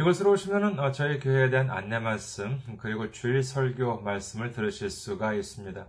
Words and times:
이곳으로 0.00 0.30
오시면 0.30 0.78
어, 0.78 0.92
저희 0.92 1.18
교회에 1.18 1.50
대한 1.50 1.70
안내 1.70 1.98
말씀 1.98 2.60
그리고 2.78 3.10
주일 3.10 3.42
설교 3.42 4.02
말씀을 4.02 4.52
들으실 4.52 4.90
수가 4.90 5.34
있습니다. 5.34 5.88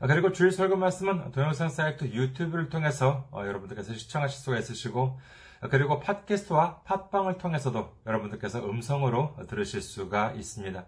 아, 0.00 0.06
그리고 0.06 0.32
주일 0.32 0.52
설교 0.52 0.76
말씀은 0.76 1.32
동영상 1.32 1.70
사이트 1.70 2.04
유튜브를 2.04 2.68
통해서 2.68 3.26
어, 3.32 3.46
여러분들께서 3.46 3.94
시청하실 3.94 4.38
수가 4.38 4.58
있으시고 4.58 5.18
아, 5.62 5.68
그리고 5.68 5.98
팟캐스트와 5.98 6.82
팟빵을 6.82 7.38
통해서도 7.38 7.96
여러분들께서 8.06 8.68
음성으로 8.68 9.34
들으실 9.48 9.80
수가 9.80 10.32
있습니다. 10.32 10.84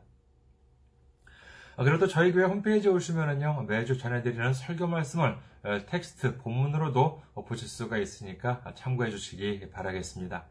아, 1.76 1.84
또 1.98 2.06
저희 2.08 2.30
교회 2.30 2.44
홈페이지에 2.44 2.90
오시면은요, 2.90 3.62
매주 3.68 3.96
전해드리는 3.96 4.52
설교 4.52 4.86
말씀을 4.86 5.38
어, 5.62 5.78
텍스트 5.86 6.36
본문으로도 6.36 7.22
보실 7.48 7.68
수가 7.68 7.96
있으니까 7.96 8.62
참고해 8.74 9.08
주시기 9.08 9.70
바라겠습니다. 9.70 10.44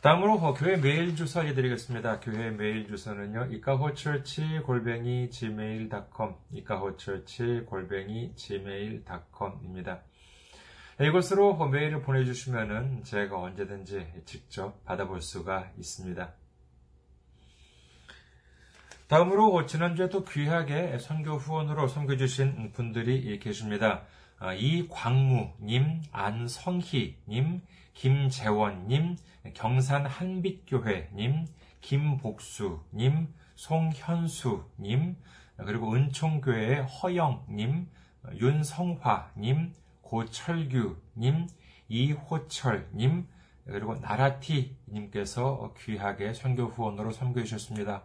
다음으로 0.00 0.36
어, 0.36 0.54
교회 0.54 0.78
메일 0.78 1.14
주소 1.14 1.40
알려드리겠습니다. 1.40 2.20
교회 2.20 2.50
메일 2.50 2.88
주소는요, 2.88 3.48
ikahochurch 3.50 4.60
골뱅이 4.64 5.28
gmail.com, 5.28 6.36
ikahochurch 6.52 7.64
골뱅이 7.66 8.34
gmail.com입니다. 8.34 10.00
이곳으로 11.02 11.50
어, 11.50 11.68
메일을 11.68 12.00
보내주시면은 12.00 13.04
제가 13.04 13.38
언제든지 13.38 14.06
직접 14.24 14.82
받아볼 14.86 15.20
수가 15.20 15.70
있습니다. 15.76 16.32
다음으로 19.08 19.66
지난주에 19.66 20.08
도 20.08 20.24
귀하게 20.24 20.98
선교 20.98 21.36
후원으로 21.36 21.88
섬겨주신 21.88 22.72
분들이 22.72 23.38
계십니다. 23.38 24.06
아, 24.42 24.54
이광무님, 24.54 26.00
안성희님, 26.12 27.60
김재원님, 27.92 29.16
경산 29.52 30.06
한빛교회님, 30.06 31.46
김복수님, 31.82 33.28
송현수님, 33.54 35.16
그리고 35.58 35.92
은총교회의 35.94 36.84
허영님, 36.84 37.86
윤성화님, 38.40 39.74
고철규님, 40.00 41.46
이호철님, 41.90 43.26
그리고 43.66 43.94
나라티님께서 43.96 45.74
귀하게 45.80 46.32
선교 46.32 46.64
후원으로 46.64 47.12
섬겨주셨습니다. 47.12 48.04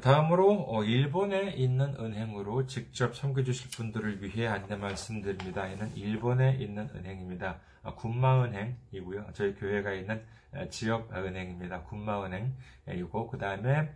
다음으로 0.00 0.64
어, 0.68 0.84
일본에 0.84 1.50
있는 1.50 1.94
은행으로 2.00 2.66
직접 2.66 3.14
섬겨주실 3.14 3.72
분들을 3.72 4.22
위해 4.22 4.46
안내 4.46 4.76
말씀드립니다. 4.76 5.68
이는 5.68 5.94
일본에 5.94 6.56
있는 6.56 6.88
은행입니다. 6.94 7.60
아, 7.82 7.94
군마은행이고요. 7.94 9.26
저희 9.34 9.54
교회가 9.54 9.92
있는 9.92 10.24
지역은행입니다. 10.70 11.82
군마은행이고 11.82 13.28
그 13.28 13.36
다음에 13.36 13.92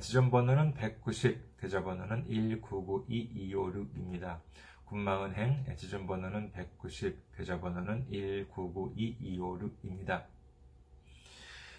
지점번호는 0.00 0.74
190, 0.74 1.56
계좌번호는 1.60 2.26
1992256입니다. 2.28 4.40
군마은행 4.84 5.64
지점번호는 5.76 6.52
190, 6.52 7.36
계좌번호는 7.36 8.06
1992256입니다. 8.10 10.24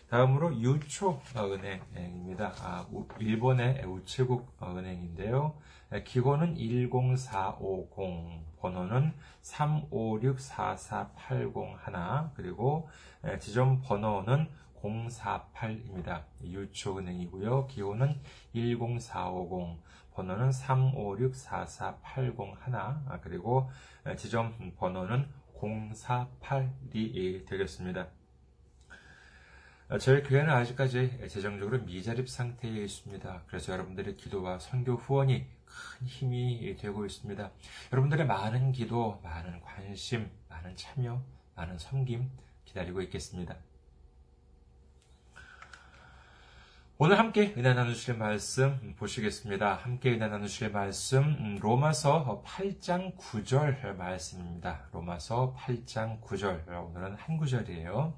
다음으로 0.10 0.60
유초 0.60 1.22
은행입니다. 1.36 2.54
아, 2.64 2.88
일본의 3.20 3.86
우체국 3.86 4.58
은행인데요. 4.62 5.56
기호는 6.04 6.58
10450, 6.58 8.58
번호는 8.60 9.14
3564481, 9.44 12.32
그리고 12.34 12.90
지점 13.40 13.82
번호는 13.82 14.50
048입니다. 14.82 16.24
유초은행이고요. 16.44 17.68
기호는 17.68 18.20
10450, 18.54 19.78
번호는 20.16 20.50
3564481, 20.50 22.74
아, 22.74 23.20
그리고 23.22 23.70
지점 24.18 24.56
번호는 24.80 25.28
048이 25.62 27.46
되겠습니다. 27.46 28.08
저희 29.98 30.22
교회는 30.22 30.52
아직까지 30.54 31.18
재정적으로 31.30 31.80
미자립 31.80 32.30
상태에 32.30 32.84
있습니다. 32.84 33.42
그래서 33.48 33.74
여러분들의 33.74 34.18
기도와 34.18 34.60
선교 34.60 34.94
후원이 34.94 35.48
큰 35.66 36.08
힘이 36.08 36.78
되고 36.78 37.08
있습니다. 37.08 37.50
여러분들의 37.92 38.28
많은 38.28 38.72
기도, 38.72 39.20
많은 39.24 39.60
관심, 39.62 40.30
많은 40.48 40.76
참여, 40.76 41.24
많은 41.56 41.80
섬김 41.80 42.30
기다리고 42.66 43.02
있겠습니다. 43.02 43.58
오늘 47.00 47.18
함께 47.18 47.56
은혜 47.58 47.74
나누실 47.74 48.16
말씀 48.16 48.94
보시겠습니다. 48.96 49.74
함께 49.74 50.12
은혜 50.12 50.28
나누실 50.28 50.70
말씀 50.70 51.24
음, 51.24 51.58
로마서 51.60 52.44
8장 52.46 53.18
9절 53.18 53.96
말씀입니다. 53.96 54.88
로마서 54.92 55.56
8장 55.58 56.22
9절 56.22 56.68
오늘은 56.68 57.16
한 57.16 57.38
구절이에요. 57.38 58.14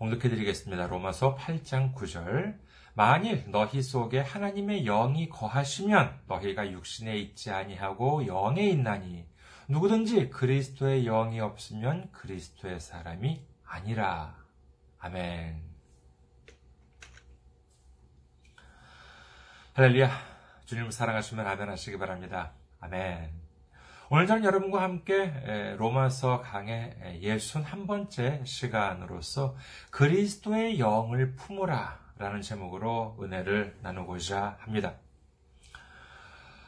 봉독해 0.00 0.30
드리겠습니다. 0.30 0.86
로마서 0.86 1.36
8장 1.36 1.94
9절. 1.94 2.58
만일 2.94 3.44
너희 3.50 3.82
속에 3.82 4.20
하나님의 4.20 4.84
영이 4.84 5.28
거하시면 5.28 6.22
너희가 6.26 6.72
육신에 6.72 7.18
있지 7.18 7.50
아니하고 7.50 8.26
영에 8.26 8.66
있나니 8.70 9.26
누구든지 9.68 10.30
그리스도의 10.30 11.04
영이 11.04 11.40
없으면 11.40 12.10
그리스도의 12.12 12.80
사람이 12.80 13.44
아니라. 13.66 14.34
아멘. 15.00 15.62
할렐루야. 19.74 20.10
주님을 20.64 20.92
사랑하시면 20.92 21.46
아멘 21.46 21.68
하시기 21.68 21.98
바랍니다. 21.98 22.52
아멘. 22.80 23.39
오늘 24.12 24.26
저는 24.26 24.42
여러분과 24.42 24.82
함께 24.82 25.76
로마서 25.78 26.40
강의 26.40 26.96
61번째 27.22 28.44
시간으로서 28.44 29.54
그리스도의 29.90 30.80
영을 30.80 31.36
품으라 31.36 31.96
라는 32.18 32.42
제목으로 32.42 33.16
은혜를 33.22 33.78
나누고자 33.82 34.56
합니다. 34.58 34.94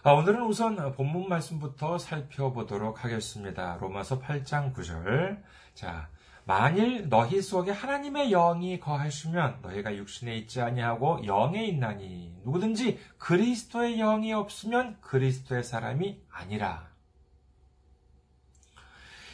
아, 0.05 0.13
오늘은 0.13 0.45
우선 0.45 0.93
본문 0.93 1.29
말씀부터 1.29 1.99
살펴보도록 1.99 3.03
하겠습니다. 3.03 3.77
로마서 3.81 4.21
8장 4.21 4.73
9절. 4.73 5.43
자, 5.75 6.11
만일 6.45 7.09
너희 7.09 7.43
속에 7.43 7.73
하나님의 7.73 8.31
영이 8.31 8.79
거하시면 8.79 9.63
너희가 9.63 9.97
육신에 9.97 10.37
있지 10.37 10.61
아니하고 10.61 11.27
영에 11.27 11.67
있나니 11.67 12.37
누구든지 12.45 13.01
그리스도의 13.19 13.97
영이 13.97 14.33
없으면 14.33 14.99
그리스도의 15.01 15.65
사람이 15.65 16.23
아니라. 16.31 16.93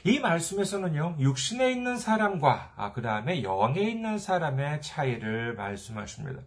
이 0.05 0.19
말씀에서는요, 0.19 1.17
육신에 1.19 1.71
있는 1.71 1.97
사람과 1.99 2.73
아, 2.77 2.93
그 2.93 3.03
다음에 3.03 3.43
영에 3.43 3.81
있는 3.81 4.19
사람의 4.19 4.83
차이를 4.83 5.55
말씀하십니다. 5.55 6.43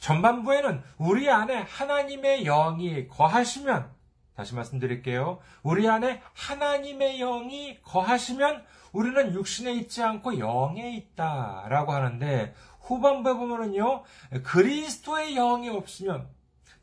전반부에는 0.00 0.82
우리 0.98 1.30
안에 1.30 1.62
하나님의 1.62 2.44
영이 2.44 3.08
거하시면, 3.08 3.90
다시 4.34 4.54
말씀드릴게요. 4.54 5.40
우리 5.62 5.88
안에 5.88 6.22
하나님의 6.34 7.18
영이 7.18 7.80
거하시면 7.82 8.64
우리는 8.92 9.34
육신에 9.34 9.72
있지 9.74 10.02
않고 10.02 10.38
영에 10.38 10.96
있다라고 10.96 11.92
하는데 11.92 12.54
후반부에 12.80 13.32
보면은요, 13.34 14.04
그리스도의 14.42 15.34
영이 15.34 15.68
없으면, 15.70 16.28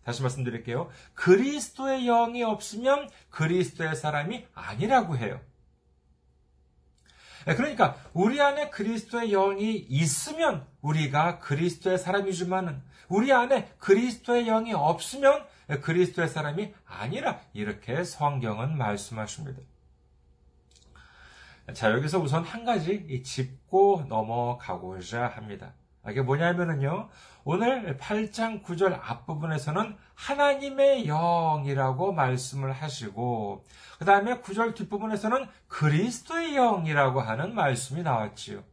다시 0.03 0.21
말씀드릴게요. 0.21 0.89
그리스도의 1.13 2.05
영이 2.05 2.43
없으면 2.43 3.09
그리스도의 3.29 3.95
사람이 3.95 4.45
아니라고 4.53 5.17
해요. 5.17 5.39
그러니까 7.45 7.95
우리 8.13 8.41
안에 8.41 8.69
그리스도의 8.69 9.31
영이 9.31 9.85
있으면 9.89 10.65
우리가 10.81 11.39
그리스도의 11.39 11.97
사람이지만은 11.97 12.81
우리 13.09 13.33
안에 13.33 13.73
그리스도의 13.79 14.45
영이 14.45 14.73
없으면 14.73 15.45
그리스도의 15.81 16.27
사람이 16.27 16.73
아니라 16.85 17.39
이렇게 17.53 18.03
성경은 18.03 18.77
말씀하십니다. 18.77 19.61
자, 21.73 21.91
여기서 21.91 22.19
우선 22.19 22.43
한 22.43 22.65
가지 22.65 23.23
짚고 23.23 24.05
넘어가고자 24.09 25.27
합니다. 25.27 25.73
이게 26.09 26.21
뭐냐면은요, 26.21 27.09
오늘 27.45 27.97
8장 27.97 28.63
9절 28.63 28.99
앞부분에서는 29.01 29.97
하나님의 30.15 31.05
영이라고 31.05 32.11
말씀을 32.11 32.73
하시고, 32.73 33.63
그 33.99 34.05
다음에 34.05 34.41
9절 34.41 34.75
뒷부분에서는 34.75 35.47
그리스도의 35.67 36.55
영이라고 36.55 37.21
하는 37.21 37.55
말씀이 37.55 38.03
나왔지요. 38.03 38.63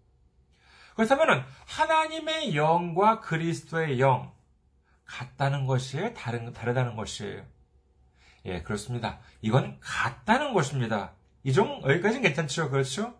그렇다면 0.97 1.45
하나님의 1.67 2.57
영과 2.57 3.21
그리스도의 3.21 4.01
영, 4.01 4.33
같다는 5.05 5.67
것이 5.67 6.13
다른, 6.15 6.53
다르다는 6.53 6.97
것이에요. 6.97 7.45
예, 8.47 8.63
그렇습니다. 8.63 9.19
이건 9.41 9.79
같다는 9.81 10.53
것입니다. 10.53 11.13
이종 11.43 11.83
여기까지는 11.85 12.23
괜찮죠? 12.23 12.71
그렇죠? 12.71 13.15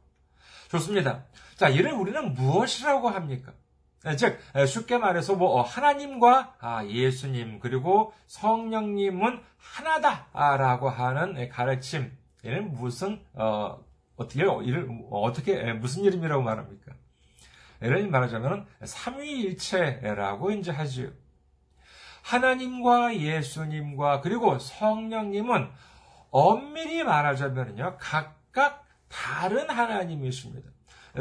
좋습니다. 0.69 1.25
자, 1.57 1.69
이를 1.69 1.93
우리는 1.93 2.35
무엇이라고 2.35 3.09
합니까? 3.09 3.53
네, 4.03 4.17
즉 4.17 4.39
쉽게 4.67 4.97
말해서 4.97 5.35
뭐 5.35 5.51
어, 5.51 5.63
하나님과 5.63 6.55
아, 6.59 6.85
예수님 6.87 7.61
그리고 7.61 8.15
성령님은 8.29 9.41
하나다라고 9.59 10.89
하는 10.89 11.49
가르침 11.51 12.11
얘는 12.45 12.73
무슨 12.73 13.23
어, 13.35 13.85
어떻게 14.17 14.41
이를 14.41 14.89
어떻게 15.11 15.73
무슨 15.75 16.05
이름이라고 16.05 16.43
말합니까? 16.43 16.93
예를 17.83 18.09
말하자면 18.09 18.67
삼위일체라고 18.85 20.51
이제 20.53 20.71
하지요. 20.71 21.11
하나님과 22.23 23.17
예수님과 23.17 24.21
그리고 24.21 24.59
성령님은 24.59 25.71
엄밀히 26.31 27.03
말하자면요 27.05 27.97
각각 27.99 28.87
다른 29.09 29.69
하나님이십니다. 29.69 30.71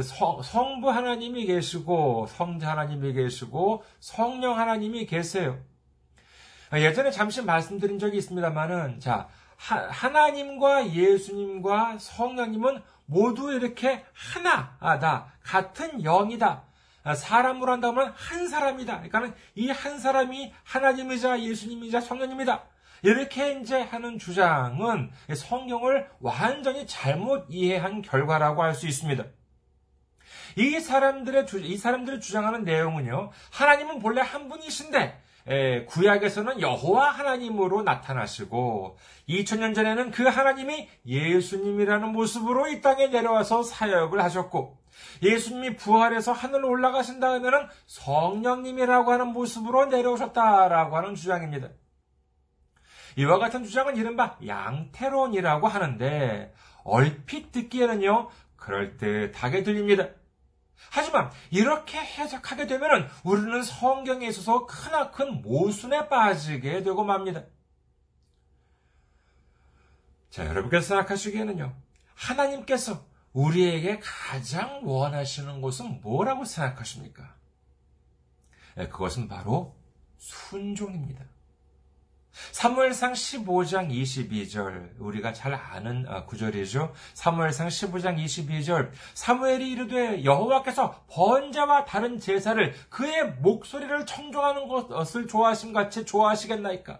성, 0.01 0.81
부 0.81 0.89
하나님이 0.89 1.45
계시고 1.45 2.27
성자 2.27 2.71
하나님이 2.71 3.13
계시고 3.13 3.83
성령 3.99 4.57
하나님이 4.57 5.05
계세요. 5.05 5.59
예전에 6.73 7.11
잠시 7.11 7.41
말씀드린 7.41 7.99
적이 7.99 8.17
있습니다만은 8.17 8.99
자 8.99 9.29
하 9.59 10.09
나님과 10.09 10.93
예수님과 10.93 11.97
성령님은 11.99 12.81
모두 13.05 13.51
이렇게 13.51 14.05
하나다 14.13 15.33
같은 15.43 16.01
영이다. 16.01 16.63
사람으로 17.15 17.73
한다면 17.73 18.13
한 18.15 18.47
사람이다. 18.47 19.01
그러니까 19.09 19.37
이한 19.55 19.99
사람이 19.99 20.53
하나님이자 20.63 21.41
예수님이자 21.41 21.99
성령님이다. 21.99 22.63
이렇게 23.03 23.59
이제 23.59 23.81
하는 23.81 24.17
주장은 24.17 25.11
성경을 25.35 26.09
완전히 26.21 26.87
잘못 26.87 27.47
이해한 27.49 28.01
결과라고 28.01 28.63
할 28.63 28.73
수 28.73 28.87
있습니다. 28.87 29.25
이 30.55 30.79
사람들의 30.79 31.47
주, 31.47 31.59
이 31.59 31.77
사람들이 31.77 32.19
주장하는 32.19 32.63
내용은요. 32.63 33.31
하나님은 33.51 33.99
본래 33.99 34.21
한 34.21 34.47
분이신데 34.47 35.21
에, 35.47 35.85
구약에서는 35.85 36.61
여호와 36.61 37.09
하나님으로 37.11 37.81
나타나시고 37.81 38.97
2000년 39.27 39.73
전에는 39.73 40.11
그 40.11 40.23
하나님이 40.23 40.87
예수님이라는 41.05 42.09
모습으로 42.09 42.67
이 42.67 42.81
땅에 42.81 43.07
내려와서 43.07 43.63
사역을 43.63 44.21
하셨고 44.23 44.77
예수님이 45.23 45.75
부활해서 45.75 46.33
하늘로 46.33 46.69
올라가신 46.69 47.19
다음에는 47.19 47.67
성령님이라고 47.87 49.11
하는 49.11 49.27
모습으로 49.27 49.85
내려오셨다라고 49.85 50.97
하는 50.97 51.15
주장입니다. 51.15 51.69
이와 53.17 53.39
같은 53.39 53.63
주장은 53.63 53.97
이른바 53.97 54.37
양태론이라고 54.45 55.67
하는데 55.67 56.53
얼핏 56.83 57.51
듣기에는요 57.51 58.29
그럴듯하게 58.55 59.63
들립니다. 59.63 60.09
하지만 60.91 61.31
이렇게 61.51 61.97
해석하게 61.99 62.67
되면 62.67 63.09
우리는 63.23 63.61
성경에 63.63 64.27
있어서 64.27 64.65
크나큰 64.65 65.41
모순에 65.41 66.09
빠지게 66.09 66.83
되고 66.83 67.03
맙니다. 67.03 67.43
자, 70.29 70.45
여러분께서 70.45 70.87
생각하시기에는요. 70.87 71.75
하나님께서 72.15 73.05
우리에게 73.33 73.99
가장 73.99 74.81
원하시는 74.83 75.61
것은 75.61 76.01
뭐라고 76.01 76.45
생각하십니까? 76.45 77.35
네, 78.75 78.87
그것은 78.87 79.27
바로 79.27 79.75
순종입니다. 80.17 81.25
사무엘상 82.51 83.13
15장 83.13 83.89
22절 83.89 84.99
우리가 84.99 85.33
잘 85.33 85.53
아는 85.53 86.05
어, 86.07 86.25
구절이죠. 86.25 86.93
사무엘상 87.13 87.67
15장 87.67 88.23
22절 88.23 88.91
사무엘이 89.13 89.69
이르되 89.71 90.23
여호와께서 90.23 91.05
번제와 91.09 91.85
다른 91.85 92.19
제사를 92.19 92.73
그의 92.89 93.31
목소리를 93.39 94.05
청종하는 94.05 94.67
것을 94.67 95.27
좋아하심 95.27 95.73
같이 95.73 96.05
좋아하시겠나이까? 96.05 96.99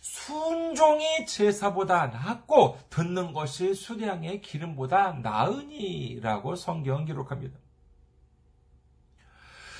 순종이 0.00 1.26
제사보다 1.26 2.06
낫고 2.06 2.78
듣는 2.88 3.32
것이 3.32 3.74
수량의 3.74 4.40
기름보다 4.40 5.18
나으니라고 5.22 6.56
성경은 6.56 7.04
기록합니다. 7.04 7.58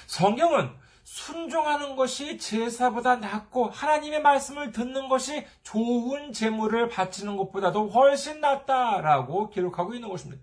성경은 0.06 0.74
순종하는 1.10 1.96
것이 1.96 2.38
제사보다 2.38 3.16
낫고 3.16 3.68
하나님의 3.68 4.22
말씀을 4.22 4.70
듣는 4.70 5.08
것이 5.08 5.44
좋은 5.64 6.32
제물을 6.32 6.88
바치는 6.88 7.36
것보다도 7.36 7.88
훨씬 7.88 8.40
낫다라고 8.40 9.50
기록하고 9.50 9.92
있는 9.92 10.08
것입니다. 10.08 10.40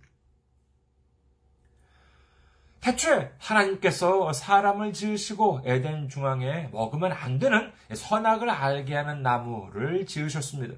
대체 2.81 3.33
하나님께서 3.39 4.33
사람을 4.33 4.91
지으시고 4.91 5.61
에덴 5.63 6.09
중앙에 6.09 6.67
먹으면 6.73 7.13
안 7.13 7.39
되는 7.39 7.71
선악을 7.93 8.49
알게 8.49 8.93
하는 8.93 9.23
나무를 9.23 10.05
지으셨습니다. 10.05 10.75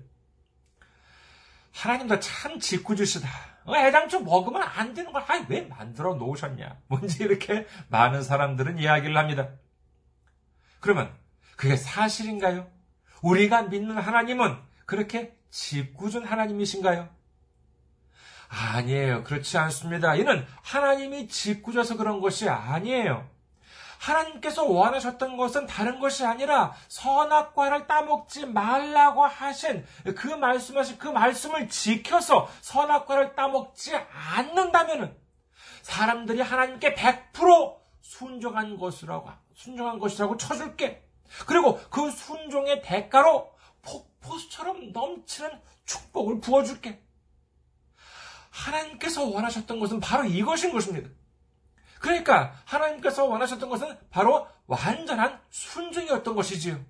하나님도 1.74 2.20
참 2.20 2.60
짓궂으시다. 2.60 3.28
어, 3.66 3.76
애당초 3.76 4.20
먹으면 4.20 4.62
안 4.62 4.94
되는 4.94 5.12
걸왜 5.12 5.62
만들어 5.62 6.14
놓으셨냐. 6.14 6.78
뭔지 6.88 7.24
이렇게 7.24 7.66
많은 7.88 8.22
사람들은 8.22 8.78
이야기를 8.78 9.18
합니다. 9.18 9.50
그러면 10.80 11.14
그게 11.56 11.76
사실인가요? 11.76 12.70
우리가 13.22 13.64
믿는 13.64 13.98
하나님은 13.98 14.58
그렇게 14.86 15.36
짓궂은 15.50 16.26
하나님이신가요? 16.26 17.10
아니에요. 18.50 19.24
그렇지 19.24 19.58
않습니다. 19.58 20.16
이는 20.16 20.46
하나님이 20.64 21.28
짓궂어서 21.28 21.98
그런 21.98 22.20
것이 22.20 22.50
아니에요. 22.50 23.30
하나님께서 24.00 24.64
원하셨던 24.64 25.36
것은 25.38 25.68
다른 25.68 26.00
것이 26.00 26.26
아니라 26.26 26.74
선악과를 26.88 27.86
따먹지 27.86 28.46
말라고 28.46 29.26
하신 29.26 29.86
그 30.16 30.28
말씀하신 30.28 30.98
그 30.98 31.08
말씀을 31.10 31.68
지켜서 31.68 32.50
선악과를 32.62 33.36
따먹지 33.36 33.96
않는다면은 34.36 35.16
사람들이 35.82 36.42
하나님께 36.42 36.96
100% 36.96 37.78
순종한 38.02 38.78
것이라고 38.78 39.30
순종한 39.60 40.00
것이라고 40.00 40.38
쳐줄게. 40.38 41.06
그리고 41.46 41.78
그 41.90 42.10
순종의 42.12 42.82
대가로 42.82 43.54
폭포수처럼 43.82 44.94
넘치는 44.94 45.50
축복을 45.86 46.40
부어줄게. 46.40 47.04
하나님께서 48.50 49.26
원하셨던 49.26 49.80
것은 49.80 50.00
바로 50.00 50.24
이것인 50.24 50.72
것입니다. 50.72 51.10
그러니까 52.00 52.56
하나님께서 52.64 53.26
원하셨던 53.26 53.70
것은 53.70 53.98
바로 54.10 54.48
완전한 54.66 55.42
순종이었던 55.50 56.36
것이지요. 56.36 56.84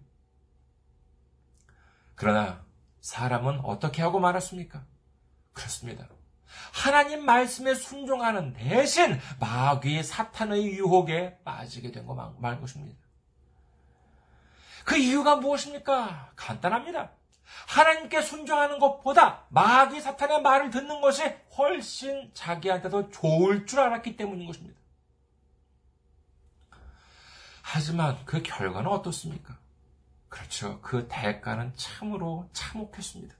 그러나 2.13 2.63
사람은 3.01 3.61
어떻게 3.63 4.03
하고 4.03 4.19
말았습니까? 4.19 4.85
그렇습니다. 5.53 6.07
하나님 6.73 7.25
말씀에 7.25 7.75
순종하는 7.75 8.53
대신 8.53 9.19
마귀 9.39 10.03
사탄의 10.03 10.65
유혹에 10.65 11.39
빠지게 11.43 11.91
된 11.91 12.05
거 12.05 12.15
말 12.39 12.59
것입니다. 12.59 12.97
그 14.85 14.97
이유가 14.97 15.35
무엇입니까? 15.35 16.31
간단합니다. 16.35 17.11
하나님께 17.67 18.21
순종하는 18.21 18.79
것보다 18.79 19.45
마귀 19.49 20.01
사탄의 20.01 20.41
말을 20.41 20.69
듣는 20.71 21.01
것이 21.01 21.23
훨씬 21.57 22.31
자기한테 22.33 22.89
더 22.89 23.09
좋을 23.09 23.65
줄 23.65 23.79
알았기 23.79 24.15
때문인 24.17 24.47
것입니다. 24.47 24.79
하지만 27.61 28.17
그 28.25 28.41
결과는 28.41 28.89
어떻습니까? 28.89 29.57
그렇죠. 30.27 30.79
그 30.81 31.07
대가는 31.07 31.73
참으로 31.75 32.49
참혹했습니다. 32.53 33.35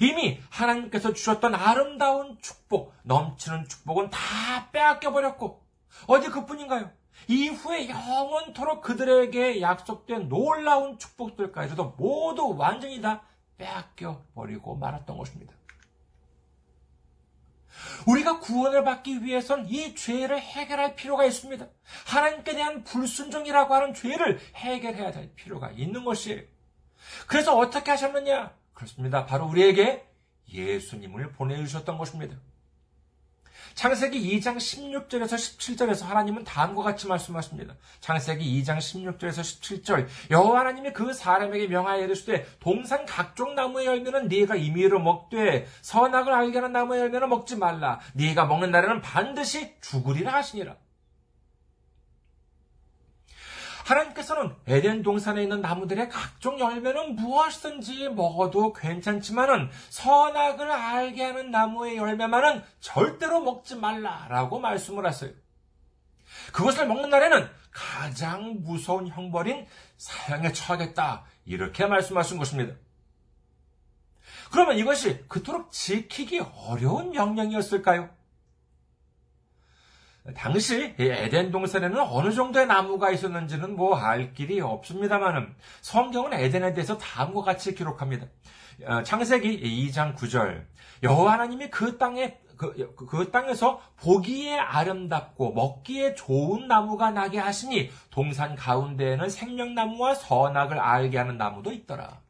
이미 0.00 0.40
하나님께서 0.50 1.12
주셨던 1.12 1.54
아름다운 1.54 2.38
축복, 2.40 2.94
넘치는 3.02 3.68
축복은 3.68 4.10
다 4.10 4.70
빼앗겨 4.72 5.12
버렸고, 5.12 5.64
어디 6.06 6.28
그뿐인가요? 6.28 6.90
이후에 7.28 7.88
영원토록 7.88 8.82
그들에게 8.82 9.60
약속된 9.60 10.28
놀라운 10.28 10.98
축복들까지도 10.98 11.94
모두 11.96 12.54
완전히 12.56 13.00
다 13.00 13.22
빼앗겨 13.58 14.22
버리고 14.34 14.76
말았던 14.76 15.16
것입니다. 15.16 15.54
우리가 18.06 18.40
구원을 18.40 18.84
받기 18.84 19.24
위해선 19.24 19.66
이 19.68 19.94
죄를 19.94 20.40
해결할 20.40 20.94
필요가 20.94 21.24
있습니다. 21.24 21.66
하나님께 22.06 22.54
대한 22.54 22.84
불순종이라고 22.84 23.74
하는 23.74 23.94
죄를 23.94 24.38
해결해야 24.54 25.10
될 25.12 25.34
필요가 25.34 25.70
있는 25.70 26.04
것이에요. 26.04 26.42
그래서 27.26 27.56
어떻게 27.56 27.90
하셨느냐? 27.90 28.54
그렇습니다. 28.76 29.24
바로 29.24 29.46
우리에게 29.46 30.06
예수님을 30.52 31.32
보내주셨던 31.32 31.96
것입니다. 31.96 32.36
창세기 33.74 34.38
2장 34.38 34.56
16절에서 34.56 35.34
17절에서 35.34 36.04
하나님은 36.04 36.44
다음과 36.44 36.82
같이 36.82 37.06
말씀하십니다. 37.08 37.74
창세기 38.00 38.62
2장 38.62 38.78
16절에서 38.78 39.40
17절 39.40 40.06
여호와 40.30 40.60
하나님이 40.60 40.92
그 40.92 41.12
사람에게 41.12 41.66
명하여 41.68 42.04
이르시되 42.04 42.46
동산 42.60 43.06
각종 43.06 43.54
나무의 43.54 43.86
열매는 43.86 44.28
네가 44.28 44.56
임의로 44.56 45.00
먹되 45.00 45.66
선악을 45.80 46.32
알게 46.32 46.58
하는 46.58 46.72
나무의 46.72 47.00
열매는 47.02 47.28
먹지 47.28 47.56
말라. 47.56 48.00
네가 48.14 48.44
먹는 48.44 48.70
날에는 48.70 49.00
반드시 49.00 49.74
죽으리라 49.80 50.34
하시니라. 50.34 50.76
하나님께서는 53.86 54.52
에덴 54.66 55.02
동산에 55.02 55.42
있는 55.42 55.60
나무들의 55.60 56.08
각종 56.08 56.58
열매는 56.58 57.14
무엇이든지 57.14 58.08
먹어도 58.10 58.72
괜찮지만은 58.72 59.70
선악을 59.90 60.70
알게 60.70 61.22
하는 61.22 61.50
나무의 61.52 61.96
열매만은 61.96 62.64
절대로 62.80 63.40
먹지 63.40 63.76
말라라고 63.76 64.58
말씀을 64.58 65.06
하세요. 65.06 65.30
그것을 66.52 66.86
먹는 66.88 67.10
날에는 67.10 67.48
가장 67.70 68.62
무서운 68.62 69.06
형벌인 69.06 69.66
사형에 69.98 70.52
처하겠다. 70.52 71.24
이렇게 71.44 71.86
말씀하신 71.86 72.38
것입니다. 72.38 72.74
그러면 74.50 74.78
이것이 74.78 75.24
그토록 75.28 75.70
지키기 75.70 76.40
어려운 76.40 77.10
명령이었을까요? 77.10 78.10
당시 80.34 80.94
에덴 80.98 81.50
동산에는 81.50 82.00
어느 82.00 82.32
정도의 82.32 82.66
나무가 82.66 83.10
있었는지는 83.10 83.76
뭐 83.76 83.96
알 83.96 84.32
길이 84.34 84.60
없습니다만은 84.60 85.54
성경은 85.80 86.32
에덴에 86.34 86.74
대해서 86.74 86.98
다음과 86.98 87.42
같이 87.42 87.74
기록합니다. 87.74 88.26
어, 88.84 89.02
창세기 89.02 89.88
2장 89.90 90.16
9절 90.16 90.64
여호와 91.02 91.34
하나님이 91.34 91.70
그 91.70 91.96
땅에 91.98 92.38
그, 92.56 92.94
그 92.94 93.30
땅에서 93.30 93.80
보기에 93.96 94.58
아름답고 94.58 95.52
먹기에 95.52 96.14
좋은 96.14 96.66
나무가 96.68 97.10
나게 97.10 97.38
하시니 97.38 97.90
동산 98.10 98.54
가운데에는 98.54 99.28
생명나무와 99.28 100.14
선악을 100.14 100.78
알게 100.78 101.18
하는 101.18 101.36
나무도 101.36 101.72
있더라. 101.72 102.20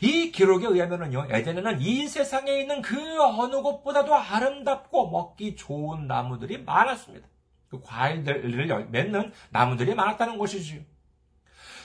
이 0.00 0.30
기록에 0.32 0.66
의하면요, 0.66 1.26
에덴에는 1.30 1.80
이 1.80 2.08
세상에 2.08 2.60
있는 2.60 2.82
그 2.82 2.96
어느 3.22 3.56
곳보다도 3.56 4.14
아름답고 4.14 5.10
먹기 5.10 5.56
좋은 5.56 6.06
나무들이 6.06 6.58
많았습니다. 6.58 7.26
그 7.68 7.80
과일들을 7.82 8.88
맺는 8.90 9.32
나무들이 9.50 9.94
많았다는 9.94 10.38
것이지요. 10.38 10.80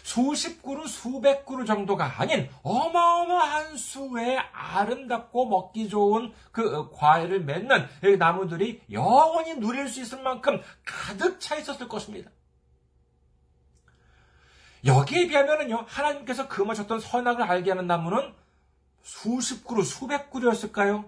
수십 0.03 0.63
그루, 0.63 0.87
수백 0.87 1.45
그루 1.45 1.63
정도가 1.63 2.19
아닌 2.19 2.49
어마어마한 2.63 3.77
수의 3.77 4.39
아름답고 4.51 5.47
먹기 5.47 5.89
좋은 5.89 6.33
그 6.51 6.89
과일을 6.91 7.41
맺는 7.41 7.87
나무들이 8.17 8.81
영원히 8.91 9.55
누릴 9.55 9.87
수 9.87 10.01
있을 10.01 10.23
만큼 10.23 10.59
가득 10.83 11.39
차 11.39 11.55
있었을 11.55 11.87
것입니다. 11.87 12.31
여기에 14.85 15.27
비하면은요, 15.27 15.85
하나님께서 15.87 16.47
금하셨던 16.47 16.99
선악을 16.99 17.43
알게 17.43 17.71
하는 17.71 17.87
나무는 17.87 18.33
수십 19.03 19.65
그루, 19.65 19.83
수백 19.83 20.29
그루였을까요? 20.31 21.05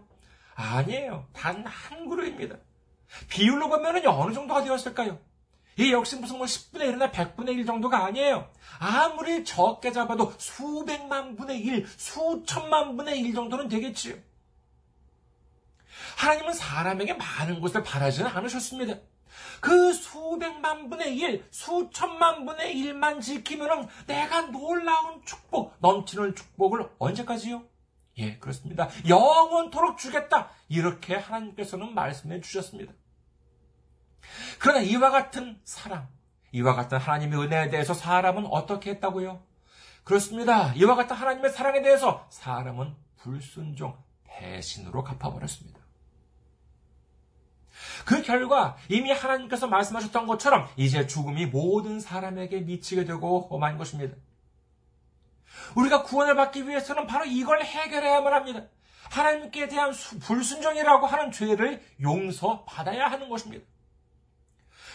아니에요. 0.56 1.28
단 1.34 1.66
한 1.66 2.08
그루입니다. 2.10 2.58
비율로 3.30 3.70
보면은 3.70 4.06
어느 4.08 4.34
정도가 4.34 4.64
되었을까요? 4.64 5.20
이 5.78 5.92
역시 5.92 6.16
무슨 6.18 6.38
뭐 6.38 6.46
10분의 6.46 6.82
1이나 6.82 7.12
100분의 7.12 7.50
1 7.50 7.66
정도가 7.66 8.06
아니에요. 8.06 8.50
아무리 8.80 9.44
적게 9.44 9.92
잡아도 9.92 10.34
수백만 10.38 11.36
분의 11.36 11.60
1, 11.60 11.88
수천만 11.98 12.96
분의 12.96 13.20
1 13.20 13.34
정도는 13.34 13.68
되겠지요. 13.70 14.16
하나님은 16.18 16.54
사람에게 16.54 17.14
많은 17.14 17.60
것을 17.60 17.84
바라지는 17.84 18.30
않으셨습니다. 18.30 18.96
그 19.64 19.94
수백만 19.94 20.90
분의 20.90 21.18
일, 21.18 21.48
수천만 21.50 22.46
분의 22.46 22.78
일만 22.78 23.22
지키면은 23.22 23.88
내가 24.06 24.42
놀라운 24.52 25.24
축복, 25.24 25.78
넘치는 25.80 26.36
축복을 26.36 26.90
언제까지요? 27.00 27.64
예, 28.18 28.38
그렇습니다. 28.40 28.90
영원토록 29.08 29.98
주겠다. 29.98 30.50
이렇게 30.68 31.16
하나님께서는 31.16 31.96
말씀해 31.96 32.42
주셨습니다. 32.42 32.92
그러나 34.60 34.82
이와 34.82 35.12
같은 35.12 35.58
사랑, 35.64 36.10
이와 36.52 36.76
같은 36.76 36.98
하나님의 36.98 37.40
은혜에 37.40 37.70
대해서 37.70 37.94
사람은 37.94 38.48
어떻게 38.48 38.90
했다고요? 38.92 39.42
그렇습니다. 40.04 40.74
이와 40.74 40.96
같은 40.96 41.16
하나님의 41.16 41.52
사랑에 41.52 41.82
대해서 41.82 42.28
사람은 42.30 42.98
불순종, 43.16 43.98
배신으로 44.26 45.06
갚아버렸습니다. 45.06 45.83
그 48.06 48.22
결과 48.22 48.78
이미 48.90 49.12
하나님께서 49.12 49.68
말씀하셨던 49.68 50.28
것처럼 50.28 50.68
이제 50.76 51.08
죽음이 51.08 51.46
모든 51.48 52.00
사람에게 52.00 52.62
미치게 52.62 53.06
되고 53.06 53.48
험한 53.50 53.78
것입니다. 53.78 54.16
우리가 55.76 56.04
구원을 56.04 56.36
받기 56.36 56.68
위해서는 56.68 57.08
바로 57.08 57.26
이걸 57.26 57.64
해결해야만 57.64 58.34
합니다. 58.34 58.64
하나님께 59.10 59.68
대한 59.68 59.92
불순종이라고 60.22 61.06
하는 61.06 61.32
죄를 61.32 61.84
용서받아야 62.02 63.08
하는 63.08 63.30
것입니다. 63.30 63.66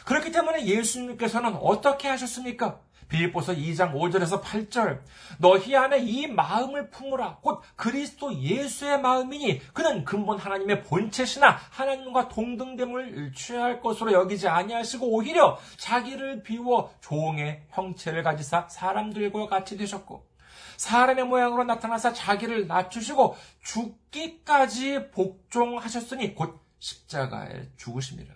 그렇기 0.05 0.33
때문에 0.33 0.67
예수님께서는 0.67 1.55
어떻게 1.57 2.09
하셨습니까? 2.09 2.81
빌립보서 3.09 3.55
2장 3.55 3.95
5절에서 3.95 4.43
8절 4.43 5.01
너희 5.39 5.75
안에 5.75 5.99
이 6.01 6.27
마음을 6.27 6.91
품으라 6.91 7.39
곧 7.41 7.63
그리스도 7.77 8.35
예수의 8.35 9.01
마음이니 9.01 9.73
그는 9.73 10.05
근본 10.05 10.39
하나님의 10.39 10.85
본체시나 10.85 11.59
하나님과 11.71 12.29
동등됨을 12.29 13.33
취할 13.35 13.81
것으로 13.81 14.13
여기지 14.13 14.49
아니하시고 14.49 15.07
오히려 15.07 15.59
자기를 15.77 16.43
비워 16.43 16.95
종의 17.01 17.67
형체를 17.71 18.23
가지사 18.23 18.69
사람들과 18.69 19.47
같이 19.49 19.77
되셨고 19.77 20.29
사람의 20.77 21.25
모양으로 21.25 21.65
나타나사 21.65 22.13
자기를 22.13 22.69
낮추시고 22.69 23.37
죽기까지 23.63 25.11
복종하셨으니 25.11 26.35
곧 26.35 26.65
십자가에 26.79 27.69
죽으심이라. 27.77 28.33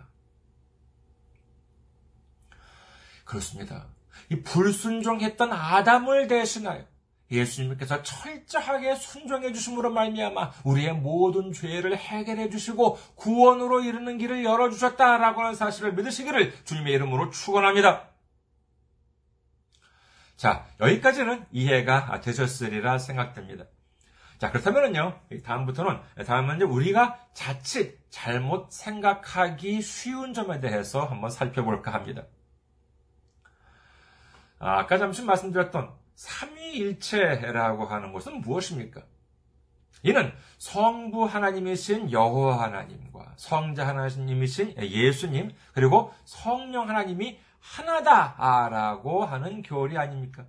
그렇습니다. 3.24 3.86
이 4.32 4.42
불순종했던 4.42 5.52
아담을 5.52 6.26
대신하여 6.26 6.84
예수님께서 7.30 8.02
철저하게 8.02 8.94
순종해 8.94 9.52
주심으로 9.52 9.90
말미암아 9.90 10.52
우리의 10.64 10.94
모든 10.94 11.52
죄를 11.52 11.96
해결해 11.96 12.50
주시고 12.50 12.98
구원으로 13.14 13.80
이르는 13.80 14.18
길을 14.18 14.44
열어 14.44 14.70
주셨다라고 14.70 15.40
하는 15.40 15.54
사실을 15.54 15.94
믿으시기를 15.94 16.64
주님의 16.64 16.92
이름으로 16.94 17.30
축원합니다. 17.30 18.08
자, 20.36 20.66
여기까지는 20.80 21.46
이해가 21.52 22.20
되셨으리라 22.20 22.98
생각됩니다. 22.98 23.64
자, 24.38 24.50
그렇다면요, 24.50 25.20
다음부터는, 25.44 26.00
다음은 26.26 26.62
우리가 26.62 27.18
자칫 27.32 27.98
잘못 28.10 28.72
생각하기 28.72 29.80
쉬운 29.82 30.34
점에 30.34 30.58
대해서 30.58 31.04
한번 31.04 31.30
살펴볼까 31.30 31.94
합니다. 31.94 32.24
아, 34.62 34.78
아까 34.78 34.96
잠시 34.96 35.22
말씀드렸던 35.22 35.90
삼위일체라고 36.14 37.84
하는 37.84 38.12
것은 38.12 38.40
무엇입니까? 38.40 39.02
이는 40.04 40.32
성부 40.58 41.24
하나님이신 41.24 42.12
여호와 42.12 42.62
하나님과 42.62 43.34
성자 43.36 43.86
하나님이신 43.88 44.76
예수님 44.78 45.50
그리고 45.74 46.12
성령 46.24 46.88
하나님이 46.88 47.38
하나다라고 47.58 49.24
하는 49.24 49.62
교리 49.62 49.98
아닙니까? 49.98 50.46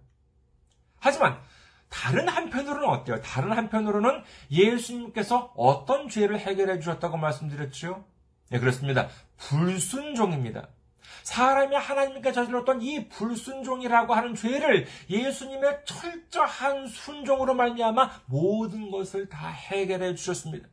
하지만 1.00 1.40
다른 1.90 2.28
한편으로는 2.28 2.88
어때요? 2.88 3.20
다른 3.22 3.52
한편으로는 3.52 4.24
예수님께서 4.52 5.54
어떤 5.56 6.08
죄를 6.08 6.40
해결해 6.40 6.80
주셨다고 6.80 7.18
말씀드렸죠? 7.18 8.06
네, 8.50 8.60
그렇습니다. 8.60 9.08
불순종입니다. 9.38 10.70
사람이 11.24 11.76
하나님께 11.76 12.32
저질렀던 12.32 12.82
이 12.82 13.10
불순종이라고 13.10 14.14
하는 14.14 14.36
죄를 14.36 14.86
예수님의 15.10 15.82
철저한 15.86 16.88
순종으로 16.88 17.54
말미암아 17.56 18.24
모든 18.28 18.92
것을 18.92 19.28
다 19.30 19.48
해결해 19.48 20.16
주셨습니다. 20.16 20.68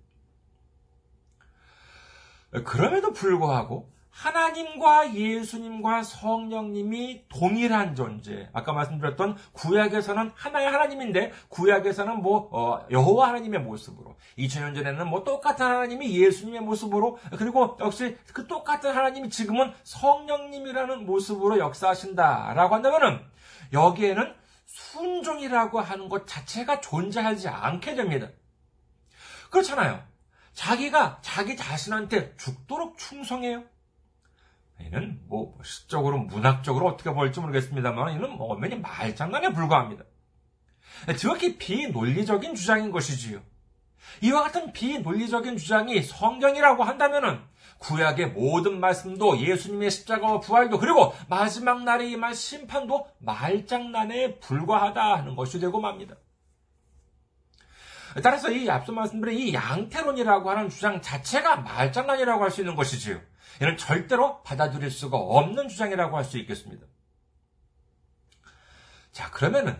그럼에도 2.64 3.12
불구하고 3.12 3.90
하나님과 4.20 5.14
예수님과 5.14 6.02
성령님이 6.02 7.24
동일한 7.30 7.94
존재. 7.94 8.50
아까 8.52 8.74
말씀드렸던 8.74 9.38
구약에서는 9.52 10.32
하나의 10.34 10.70
하나님인데 10.70 11.32
구약에서는 11.48 12.20
뭐 12.20 12.50
어, 12.52 12.86
여호와 12.90 13.28
하나님의 13.28 13.60
모습으로 13.60 14.16
2000년 14.36 14.74
전에는 14.74 15.08
뭐 15.08 15.24
똑같은 15.24 15.64
하나님이 15.64 16.20
예수님의 16.20 16.60
모습으로 16.60 17.18
그리고 17.38 17.78
역시 17.80 18.18
그 18.34 18.46
똑같은 18.46 18.94
하나님이 18.94 19.30
지금은 19.30 19.72
성령님이라는 19.84 21.06
모습으로 21.06 21.58
역사하신다라고 21.58 22.74
한다면은 22.74 23.20
여기에는 23.72 24.34
순종이라고 24.66 25.80
하는 25.80 26.10
것 26.10 26.26
자체가 26.26 26.82
존재하지 26.82 27.48
않게 27.48 27.94
됩니다. 27.94 28.28
그렇잖아요. 29.50 30.02
자기가 30.52 31.20
자기 31.22 31.56
자신한테 31.56 32.36
죽도록 32.36 32.98
충성해요. 32.98 33.64
이는 34.86 35.20
뭐 35.28 35.58
시적으로 35.62 36.18
문학적으로 36.18 36.86
어떻게 36.88 37.12
볼지 37.12 37.40
모르겠습니다만 37.40 38.14
이는 38.14 38.36
뭐 38.36 38.52
엄연히 38.52 38.76
말장난에 38.76 39.52
불과합니다. 39.52 40.04
지극히 41.16 41.56
비논리적인 41.58 42.54
주장인 42.54 42.90
것이지요. 42.90 43.40
이와 44.22 44.42
같은 44.44 44.72
비논리적인 44.72 45.56
주장이 45.56 46.02
성경이라고 46.02 46.82
한다면은 46.84 47.40
구약의 47.78 48.30
모든 48.32 48.80
말씀도 48.80 49.38
예수님의 49.38 49.90
십자가와 49.90 50.40
부활도 50.40 50.78
그리고 50.78 51.14
마지막 51.28 51.84
날에 51.84 52.10
임할 52.10 52.34
심판도 52.34 53.06
말장난에 53.18 54.38
불과하다 54.40 55.18
하는 55.18 55.36
것이 55.36 55.60
되고 55.60 55.80
맙니다. 55.80 56.16
따라서 58.22 58.50
이 58.50 58.68
앞서 58.68 58.92
말씀드린 58.92 59.38
이 59.38 59.54
양태론이라고 59.54 60.50
하는 60.50 60.68
주장 60.68 61.00
자체가 61.00 61.56
말장난이라고 61.58 62.42
할 62.42 62.50
수 62.50 62.60
있는 62.60 62.74
것이지요. 62.74 63.20
이는 63.60 63.76
절대로 63.76 64.42
받아들일 64.42 64.90
수가 64.90 65.16
없는 65.18 65.68
주장이라고 65.68 66.16
할 66.16 66.24
수 66.24 66.38
있겠습니다. 66.38 66.86
자, 69.12 69.30
그러면은 69.30 69.76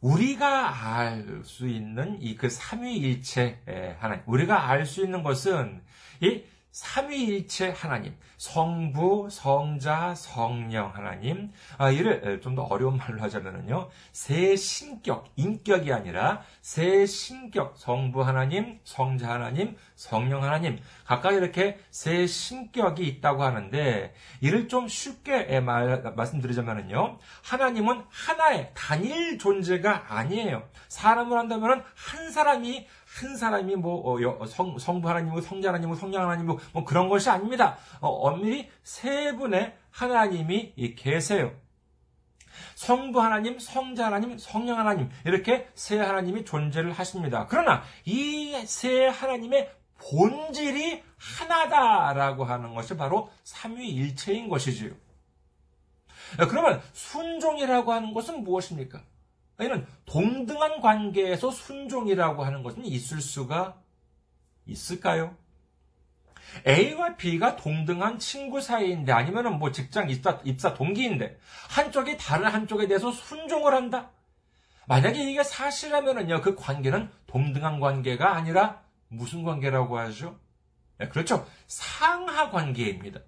우리가 0.00 0.98
알 0.98 1.42
수 1.44 1.68
있는 1.68 2.20
이 2.20 2.36
그 2.36 2.50
삼위일체 2.50 3.96
하나님, 3.98 4.22
우리가 4.26 4.68
알 4.68 4.84
수 4.84 5.02
있는 5.02 5.22
것은 5.22 5.82
이 6.20 6.44
삼위일체 6.72 7.70
하나님, 7.76 8.16
성부, 8.38 9.28
성자, 9.30 10.14
성령 10.14 10.90
하나님, 10.94 11.52
아, 11.76 11.90
이를 11.90 12.40
좀 12.40 12.52
더 12.52 12.62
어려운 12.62 12.96
말로 12.98 13.20
하자면요, 13.22 13.88
세 14.12 14.56
신격, 14.56 15.30
인격이 15.36 15.92
아니라 15.92 16.42
세 16.60 17.06
신격, 17.06 17.74
성부 17.78 18.22
하나님, 18.22 18.80
성자 18.84 19.30
하나님, 19.30 19.76
성령 19.96 20.42
하나님, 20.42 20.78
각각 21.06 21.32
이렇게 21.32 21.78
세 21.90 22.26
신격이 22.26 23.06
있다고 23.06 23.42
하는데, 23.42 24.14
이를 24.40 24.68
좀 24.68 24.88
쉽게 24.88 25.60
말, 25.60 26.02
말씀드리자면요, 26.16 27.18
하나님은 27.44 28.04
하나의 28.10 28.70
단일 28.74 29.38
존재가 29.38 30.06
아니에요. 30.08 30.68
사람을 30.88 31.38
한다면 31.38 31.84
한 31.94 32.30
사람이 32.30 32.86
한 33.20 33.36
사람이 33.36 33.76
뭐 33.76 34.16
어, 34.40 34.46
성, 34.46 34.78
성부 34.78 35.08
하나님이고 35.08 35.40
성자 35.40 35.68
하나님이고 35.68 35.96
성령 35.98 36.22
하나님이고 36.22 36.58
뭐 36.72 36.84
그런 36.84 37.08
것이 37.08 37.28
아닙니다. 37.30 37.76
어, 38.00 38.08
엄밀히 38.08 38.70
세 38.82 39.34
분의 39.36 39.76
하나님이 39.90 40.94
계세요. 40.96 41.52
성부 42.74 43.20
하나님, 43.20 43.58
성자 43.58 44.06
하나님, 44.06 44.36
성령 44.38 44.78
하나님 44.78 45.10
이렇게 45.24 45.68
세 45.74 45.98
하나님이 45.98 46.44
존재를 46.44 46.92
하십니다. 46.92 47.46
그러나 47.48 47.82
이 48.04 48.52
세 48.66 49.06
하나님의 49.06 49.70
본질이 49.98 51.02
하나다라고 51.16 52.44
하는 52.44 52.74
것이 52.74 52.96
바로 52.96 53.30
삼위일체인 53.44 54.48
것이지요. 54.48 54.92
그러면 56.48 56.82
순종이라고 56.92 57.92
하는 57.92 58.12
것은 58.14 58.42
무엇입니까? 58.42 59.02
아니면 59.56 59.86
동등한 60.06 60.80
관계에서 60.80 61.50
순종이라고 61.50 62.44
하는 62.44 62.62
것은 62.62 62.84
있을 62.84 63.20
수가 63.20 63.80
있을까요? 64.66 65.36
A와 66.66 67.16
B가 67.16 67.56
동등한 67.56 68.18
친구 68.18 68.60
사이인데 68.60 69.12
아니면은 69.12 69.58
뭐 69.58 69.72
직장 69.72 70.10
입사, 70.10 70.40
입사 70.44 70.74
동기인데 70.74 71.38
한쪽이 71.70 72.18
다른 72.18 72.46
한쪽에 72.48 72.86
대해서 72.88 73.10
순종을 73.10 73.74
한다? 73.74 74.10
만약에 74.86 75.30
이게 75.30 75.42
사실이라면은요, 75.42 76.40
그 76.42 76.54
관계는 76.56 77.08
동등한 77.26 77.80
관계가 77.80 78.34
아니라 78.34 78.82
무슨 79.08 79.44
관계라고 79.44 79.98
하죠? 79.98 80.38
네, 80.98 81.08
그렇죠. 81.08 81.46
상하 81.66 82.50
관계입니다. 82.50 83.20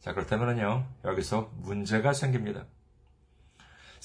자, 0.00 0.12
그렇다면은요, 0.12 0.86
여기서 1.04 1.50
문제가 1.56 2.12
생깁니다. 2.12 2.66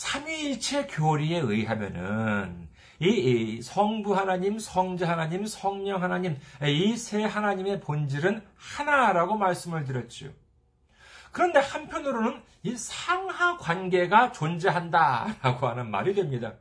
삼위일체 0.04 0.88
교리에 0.88 1.40
의하면은 1.40 2.70
이 3.02 3.62
성부 3.62 4.16
하나님, 4.16 4.58
성자 4.58 5.10
하나님, 5.10 5.46
성령 5.46 6.02
하나님 6.02 6.38
이 6.64 6.96
세 6.96 7.22
하나님의 7.26 7.82
본질은 7.82 8.42
하나라고 8.56 9.36
말씀을 9.36 9.84
드렸죠. 9.84 10.32
그런데 11.34 11.60
한편으로는 11.60 12.42
이 12.64 12.78
상하 12.78 13.58
관계가 13.58 14.32
존재한다라고 14.32 15.68
하는 15.68 15.92
말이 15.92 16.14
됩니다. 16.16 16.54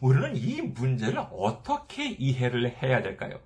우리는 0.00 0.34
이 0.34 0.60
문제를 0.60 1.26
어떻게 1.30 2.08
이해를 2.08 2.82
해야 2.82 3.02
될까요? 3.02 3.38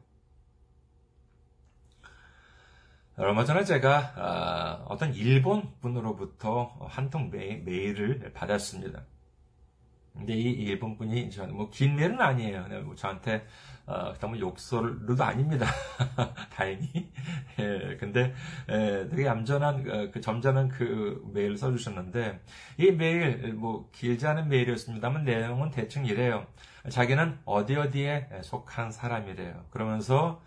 얼마 3.17 3.45
전에 3.45 3.65
제가 3.65 4.13
아, 4.17 4.85
어떤 4.89 5.13
일본 5.15 5.71
분으로부터 5.81 6.75
한 6.89 7.11
통 7.11 7.31
메일을 7.31 8.33
받았습니다. 8.33 9.03
근데 10.15 10.35
이 10.35 10.43
일본 10.51 10.97
분이 10.97 11.31
뭐긴 11.53 11.97
메일은 11.97 12.21
아니에요. 12.21 12.67
뭐 12.85 12.95
저한테 12.95 13.47
어, 13.87 14.15
너무 14.21 14.39
욕설도 14.39 15.23
아닙니다. 15.23 15.67
다행히. 16.55 17.11
예, 17.59 17.97
근데 17.99 18.33
예, 18.71 19.09
되게 19.11 19.27
얌전한 19.27 19.91
어, 19.91 20.11
그 20.11 20.21
점잖은 20.21 20.69
그 20.69 21.23
메일을 21.35 21.57
써주셨는데 21.59 22.41
이 22.79 22.91
메일 22.93 23.53
뭐 23.55 23.89
길지 23.93 24.27
않은 24.27 24.49
메일이었습니다만 24.49 25.25
내용은 25.25 25.71
대충 25.71 26.07
이래요. 26.07 26.47
자기는 26.89 27.39
어디 27.45 27.77
어디에 27.77 28.29
속한 28.43 28.91
사람이래요. 28.93 29.67
그러면서 29.71 30.43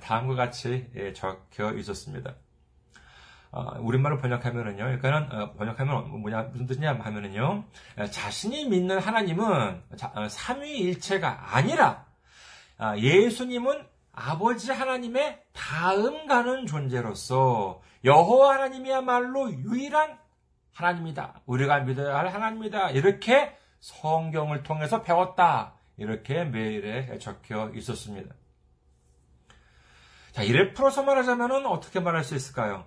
다음과 0.00 0.34
같이 0.34 0.90
예, 0.94 1.12
적혀 1.12 1.72
있었습니다. 1.72 2.34
어, 3.52 3.78
우리말로 3.80 4.18
번역하면은요, 4.18 4.76
그러니까는 4.76 5.32
어, 5.32 5.52
번역하면 5.54 6.20
뭐냐 6.20 6.42
무슨 6.52 6.66
뜻이냐 6.66 6.98
하면은요, 7.00 7.64
자신이 8.10 8.66
믿는 8.66 8.98
하나님은 8.98 9.82
어, 10.14 10.28
삼위일체가 10.28 11.56
아니라 11.56 12.06
아, 12.78 12.96
예수님은 12.96 13.86
아버지 14.12 14.72
하나님의 14.72 15.42
다음 15.52 16.26
가는 16.26 16.66
존재로서 16.66 17.82
여호와 18.04 18.54
하나님이야말로 18.54 19.52
유일한 19.52 20.18
하나님이다. 20.72 21.42
우리가 21.44 21.80
믿어야 21.80 22.16
할 22.16 22.28
하나님이다. 22.28 22.90
이렇게 22.90 23.56
성경을 23.80 24.62
통해서 24.62 25.02
배웠다. 25.02 25.74
이렇게 25.98 26.44
메일에 26.44 27.18
적혀 27.18 27.70
있었습니다. 27.74 28.34
자, 30.40 30.44
이를 30.44 30.72
풀어서 30.72 31.02
말하자면 31.02 31.66
어떻게 31.66 32.00
말할 32.00 32.24
수 32.24 32.34
있을까요? 32.34 32.86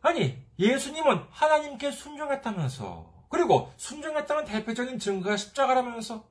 아니, 0.00 0.42
예수님은 0.58 1.26
하나님께 1.30 1.90
순종했다면서, 1.90 3.12
그리고 3.28 3.70
순종했다는 3.76 4.46
대표적인 4.46 4.98
증거가 4.98 5.36
십자가라면서, 5.36 6.24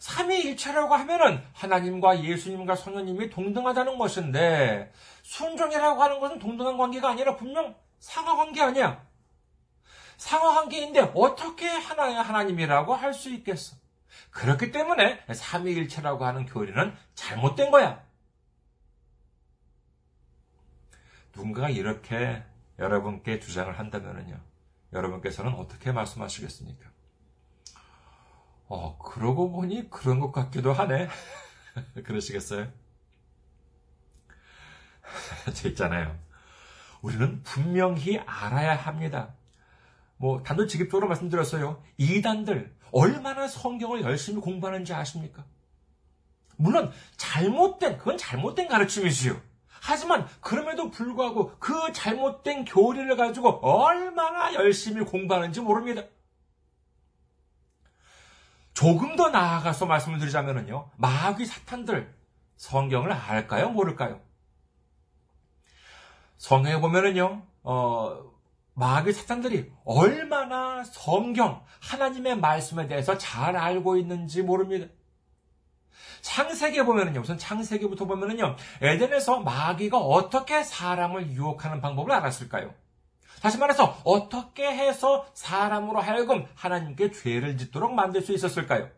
삼위일체라고 0.00 0.94
하면은 0.94 1.42
하나님과 1.54 2.24
예수님과 2.24 2.76
성령님이 2.76 3.30
동등하다는 3.30 3.96
것인데, 3.96 4.92
순종이라고 5.22 6.02
하는 6.02 6.20
것은 6.20 6.40
동등한 6.40 6.76
관계가 6.76 7.08
아니라 7.08 7.36
분명 7.36 7.74
상하 8.00 8.36
관계 8.36 8.60
아니야. 8.60 9.02
상하 10.18 10.52
관계인데 10.52 11.12
어떻게 11.14 11.66
하나의 11.68 12.16
하나님이라고 12.16 12.94
할 12.94 13.14
수 13.14 13.30
있겠어? 13.30 13.76
그렇기 14.30 14.72
때문에 14.72 15.24
삼위일체라고 15.32 16.26
하는 16.26 16.44
교리는 16.44 16.94
잘못된 17.14 17.70
거야. 17.70 18.07
누군가가 21.38 21.70
이렇게 21.70 22.42
여러분께 22.80 23.38
주장을 23.38 23.78
한다면요. 23.78 24.40
여러분께서는 24.92 25.54
어떻게 25.54 25.92
말씀하시겠습니까? 25.92 26.84
어, 28.66 28.98
그러고 28.98 29.52
보니 29.52 29.88
그런 29.88 30.18
것 30.18 30.32
같기도 30.32 30.72
하네. 30.72 31.08
그러시겠어요? 32.04 32.70
저 35.54 35.68
있잖아요. 35.68 36.18
우리는 37.02 37.42
분명히 37.44 38.18
알아야 38.18 38.74
합니다. 38.74 39.34
뭐, 40.16 40.42
단도직입적으로 40.42 41.06
말씀드렸어요. 41.06 41.82
이단들, 41.98 42.76
얼마나 42.90 43.46
성경을 43.46 44.02
열심히 44.02 44.40
공부하는지 44.40 44.92
아십니까? 44.92 45.44
물론, 46.56 46.90
잘못된, 47.16 47.98
그건 47.98 48.18
잘못된 48.18 48.66
가르침이지요. 48.66 49.47
하지만, 49.80 50.26
그럼에도 50.40 50.90
불구하고 50.90 51.56
그 51.58 51.92
잘못된 51.92 52.64
교리를 52.64 53.16
가지고 53.16 53.50
얼마나 53.62 54.54
열심히 54.54 55.04
공부하는지 55.04 55.60
모릅니다. 55.60 56.02
조금 58.74 59.16
더 59.16 59.30
나아가서 59.30 59.86
말씀을 59.86 60.18
드리자면요. 60.18 60.90
마귀 60.96 61.46
사탄들, 61.46 62.14
성경을 62.56 63.10
알까요? 63.12 63.70
모를까요? 63.70 64.20
성경에 66.36 66.80
보면은요, 66.80 67.42
어, 67.64 68.32
마귀 68.74 69.12
사탄들이 69.12 69.72
얼마나 69.84 70.84
성경, 70.84 71.64
하나님의 71.80 72.38
말씀에 72.38 72.86
대해서 72.86 73.18
잘 73.18 73.56
알고 73.56 73.96
있는지 73.96 74.42
모릅니다. 74.42 74.86
창세기에 76.20 76.84
보면은요, 76.84 77.20
우선 77.20 77.38
창세기부터 77.38 78.06
보면은요, 78.06 78.56
에덴에서 78.82 79.40
마귀가 79.40 79.98
어떻게 79.98 80.62
사람을 80.62 81.30
유혹하는 81.32 81.80
방법을 81.80 82.12
알았을까요? 82.12 82.74
다시 83.42 83.58
말해서, 83.58 83.98
어떻게 84.04 84.66
해서 84.66 85.26
사람으로 85.34 86.00
하여금 86.00 86.46
하나님께 86.54 87.12
죄를 87.12 87.56
짓도록 87.56 87.94
만들 87.94 88.22
수 88.22 88.32
있었을까요? 88.32 88.88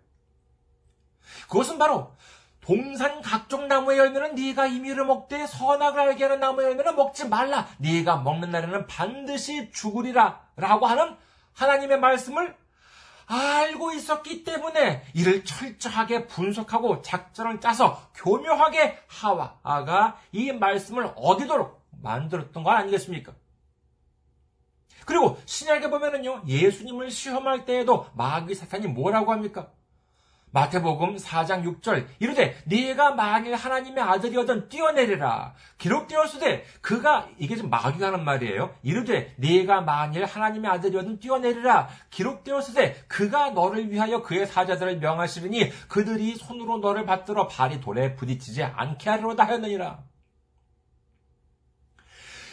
그것은 1.49 1.79
바로 1.79 2.15
동산 2.61 3.23
각종 3.23 3.69
나무의 3.69 3.99
열매는 3.99 4.35
네가 4.35 4.67
임의로 4.67 5.05
먹되 5.05 5.47
선악을 5.47 6.01
알게 6.01 6.25
하는 6.25 6.41
나무의 6.41 6.69
열매는 6.69 6.95
먹지 6.95 7.29
말라. 7.29 7.67
네가 7.79 8.19
먹는 8.19 8.51
날에는 8.51 8.87
반드시 8.87 9.71
죽으리라. 9.73 10.41
라고 10.57 10.87
하는 10.87 11.17
하나님의 11.55 11.99
말씀을 11.99 12.55
알고 13.31 13.93
있었기 13.93 14.43
때문에 14.43 15.05
이를 15.14 15.45
철저하게 15.45 16.27
분석하고 16.27 17.03
작전을 17.03 17.61
짜서 17.61 18.11
교묘하게 18.14 18.99
하와가 19.07 20.19
이 20.33 20.53
말씀을 20.53 21.12
어기도록 21.14 21.81
만들었던 22.03 22.64
거 22.64 22.71
아니겠습니까? 22.73 23.33
그리고 25.07 25.38
신약에 25.47 25.90
보면은요, 25.90 26.43
예수님을 26.47 27.11
시험할 27.11 27.64
때에도 27.64 28.07
마귀 28.14 28.55
사탄이 28.55 28.88
뭐라고 28.88 29.33
합니까? 29.33 29.71
마태복음 30.53 31.17
4장 31.17 31.65
6절 31.65 32.07
이르되 32.19 32.57
네가 32.65 33.13
만일 33.13 33.55
하나님의 33.55 34.03
아들이어든 34.03 34.69
뛰어내리라. 34.69 35.55
기록되었으되 35.79 36.65
그가 36.81 37.29
이게 37.39 37.55
지금 37.55 37.71
마귀가 37.71 38.09
하는 38.09 38.25
말이에요. 38.25 38.75
이르되 38.83 39.35
네가 39.37 39.83
만일 39.83 40.25
하나님의 40.25 40.71
아들이어든 40.73 41.21
뛰어내리라. 41.21 41.89
기록되었으되 42.11 43.05
그가 43.07 43.51
너를 43.51 43.91
위하여 43.91 44.23
그의 44.23 44.47
사자들을 44.47 44.99
명하시리니 44.99 45.71
그들이 45.89 46.35
손으로 46.37 46.79
너를 46.79 47.07
받들어 47.07 47.47
발이 47.47 47.81
돌에 47.81 48.17
부딪히지 48.17 48.65
않게 48.65 49.09
하리로다 49.09 49.45
하였느니라. 49.45 50.11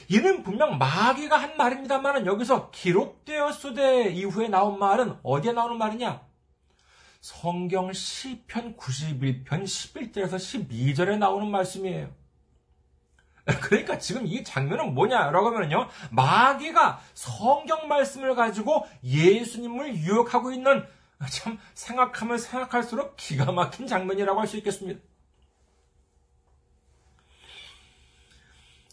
이는 0.09 0.43
분명 0.43 0.77
마귀가 0.77 1.35
한 1.35 1.57
말입니다만 1.57 2.25
여기서 2.25 2.69
기록되었으되 2.71 4.09
이후에 4.11 4.47
나온 4.47 4.79
말은 4.79 5.17
어디에 5.21 5.51
나오는 5.51 5.77
말이냐 5.77 6.26
성경 7.27 7.91
시편 7.91 8.77
91편 8.77 9.45
11절에서 9.45 10.37
12절에 10.37 11.17
나오는 11.17 11.51
말씀이에요. 11.51 12.09
그러니까 13.63 13.97
지금 13.97 14.25
이 14.25 14.45
장면은 14.45 14.93
뭐냐라고 14.93 15.47
하면요. 15.47 15.89
마귀가 16.09 17.01
성경 17.13 17.89
말씀을 17.89 18.33
가지고 18.33 18.87
예수님을 19.03 19.97
유혹하고 19.97 20.53
있는 20.53 20.85
참 21.29 21.59
생각하면 21.73 22.37
생각할수록 22.37 23.17
기가 23.17 23.51
막힌 23.51 23.87
장면이라고 23.87 24.39
할 24.39 24.47
수 24.47 24.55
있겠습니다. 24.55 25.01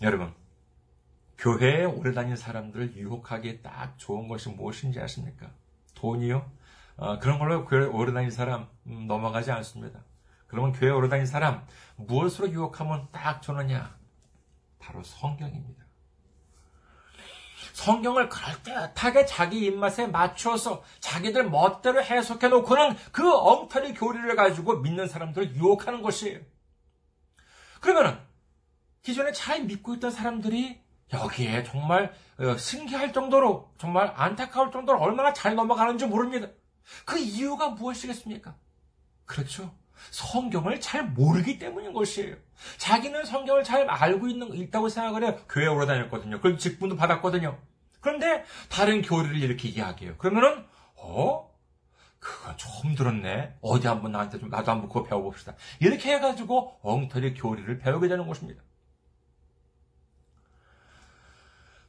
여러분, 0.03 0.35
교회에 1.39 1.85
오래 1.85 2.13
다닌 2.13 2.35
사람들을 2.35 2.97
유혹하기에 2.97 3.61
딱 3.61 3.97
좋은 3.97 4.27
것이 4.27 4.49
무엇인지 4.49 4.99
아십니까? 4.99 5.53
돈이요? 5.95 6.64
어, 6.97 7.19
그런 7.19 7.39
걸로 7.39 7.65
교회 7.65 7.87
오래 7.87 8.13
다닌 8.13 8.31
사람 8.31 8.69
음, 8.87 9.07
넘어가지 9.07 9.51
않습니다. 9.51 10.01
그러면 10.47 10.73
교회 10.73 10.91
오래 10.91 11.09
다닌 11.09 11.27
사람 11.27 11.67
무엇으로 11.97 12.51
유혹하면 12.51 13.09
딱 13.11 13.43
좋느냐? 13.43 13.97
바로 14.79 15.03
성경입니다. 15.03 15.85
성경을 17.73 18.29
그럴듯하게 18.29 19.27
자기 19.27 19.65
입맛에 19.65 20.07
맞춰서 20.07 20.85
자기들 21.01 21.51
멋대로 21.51 22.03
해석해 22.03 22.49
놓고는 22.49 22.97
그 23.11 23.35
엉터리 23.37 23.95
교리를 23.95 24.37
가지고 24.37 24.77
믿는 24.79 25.09
사람들을 25.09 25.57
유혹하는 25.57 26.03
것이에요. 26.03 26.41
그러면은 27.81 28.19
기존에 29.03 29.33
잘 29.33 29.65
믿고 29.65 29.95
있던 29.95 30.11
사람들이 30.11 30.81
여기에 31.13 31.65
정말 31.65 32.15
어, 32.39 32.57
신기할 32.57 33.13
정도로 33.13 33.73
정말 33.79 34.13
안타까울 34.17 34.71
정도로 34.71 35.01
얼마나 35.01 35.33
잘 35.33 35.55
넘어가는지 35.55 36.07
모릅니다. 36.07 36.49
그 37.05 37.19
이유가 37.19 37.71
무엇이겠습니까? 37.71 38.57
그렇죠. 39.27 39.75
성경을 40.11 40.81
잘 40.81 41.05
모르기 41.05 41.59
때문인 41.59 41.93
것이에요. 41.93 42.37
자기는 42.79 43.25
성경을 43.25 43.65
잘 43.65 43.89
알고 43.89 44.29
있는, 44.29 44.55
있다고 44.55 44.89
생각을 44.89 45.25
해요. 45.25 45.39
교회 45.49 45.67
오러 45.67 45.87
다녔거든요. 45.87 46.41
그럼 46.41 46.59
직분도 46.59 46.97
받았거든요. 46.97 47.59
그런데 48.01 48.45
다른 48.69 49.03
교리를 49.03 49.37
이렇게 49.43 49.69
이야기해요. 49.69 50.17
그러면은, 50.19 50.67
어? 50.97 51.55
그거 52.19 52.57
처음 52.57 52.95
들었네. 52.95 53.59
어디 53.61 53.87
한번 53.87 54.13
나한테 54.13 54.39
좀, 54.39 54.49
나도 54.49 54.71
한번 54.71 54.89
그거 54.89 55.05
배워봅시다. 55.05 55.55
이렇게 55.81 56.15
해가지고 56.15 56.81
엉터리 56.83 57.35
교리를 57.35 57.79
배우게 57.79 58.09
되는 58.09 58.27
것입니다. 58.27 58.63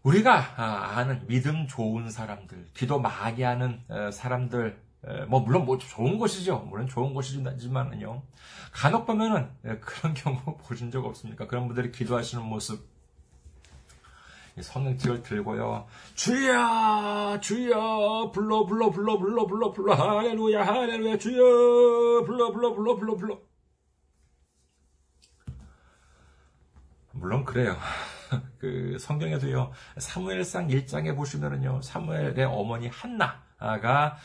우리가 0.04 0.54
아, 0.58 0.98
아는 0.98 1.26
믿음 1.28 1.68
좋은 1.68 2.12
사람들, 2.12 2.70
기도 2.74 3.00
많이 3.00 3.42
하는 3.42 3.82
어, 3.90 4.12
사람들, 4.12 4.85
뭐 5.28 5.40
물론 5.42 5.66
뭐 5.66 5.78
좋은 5.78 6.18
것이죠. 6.18 6.60
물론 6.70 6.88
좋은 6.88 7.14
것이지만은요. 7.14 8.24
간혹 8.72 9.06
보면은 9.06 9.50
그런 9.82 10.14
경우 10.16 10.40
보신 10.58 10.92
적 10.92 11.06
없습니까? 11.06 11.48
그런 11.48 11.68
분들이 11.68 11.92
기도하시는 11.92 12.44
모습. 12.44 12.96
성경책을 14.60 15.22
들고요. 15.22 15.86
주여, 16.14 17.40
주여, 17.42 18.32
불러, 18.34 18.66
불러, 18.66 18.90
불러, 18.90 19.18
불러, 19.18 19.46
불러, 19.46 19.72
불러, 19.72 19.94
할렐루야, 19.94 20.66
할렐루야, 20.66 21.18
주여, 21.18 22.24
불러, 22.26 22.52
불러, 22.52 22.74
불러, 22.74 22.96
불러, 22.96 23.16
불러. 23.16 23.40
물론 27.12 27.44
그래요. 27.44 27.76
그 28.58 28.98
성경에도요. 29.00 29.72
사무엘상 29.98 30.68
1장에 30.68 31.16
보시면은요. 31.16 31.82
사무엘의 31.82 32.46
어머니 32.46 32.88
한나가 32.88 34.18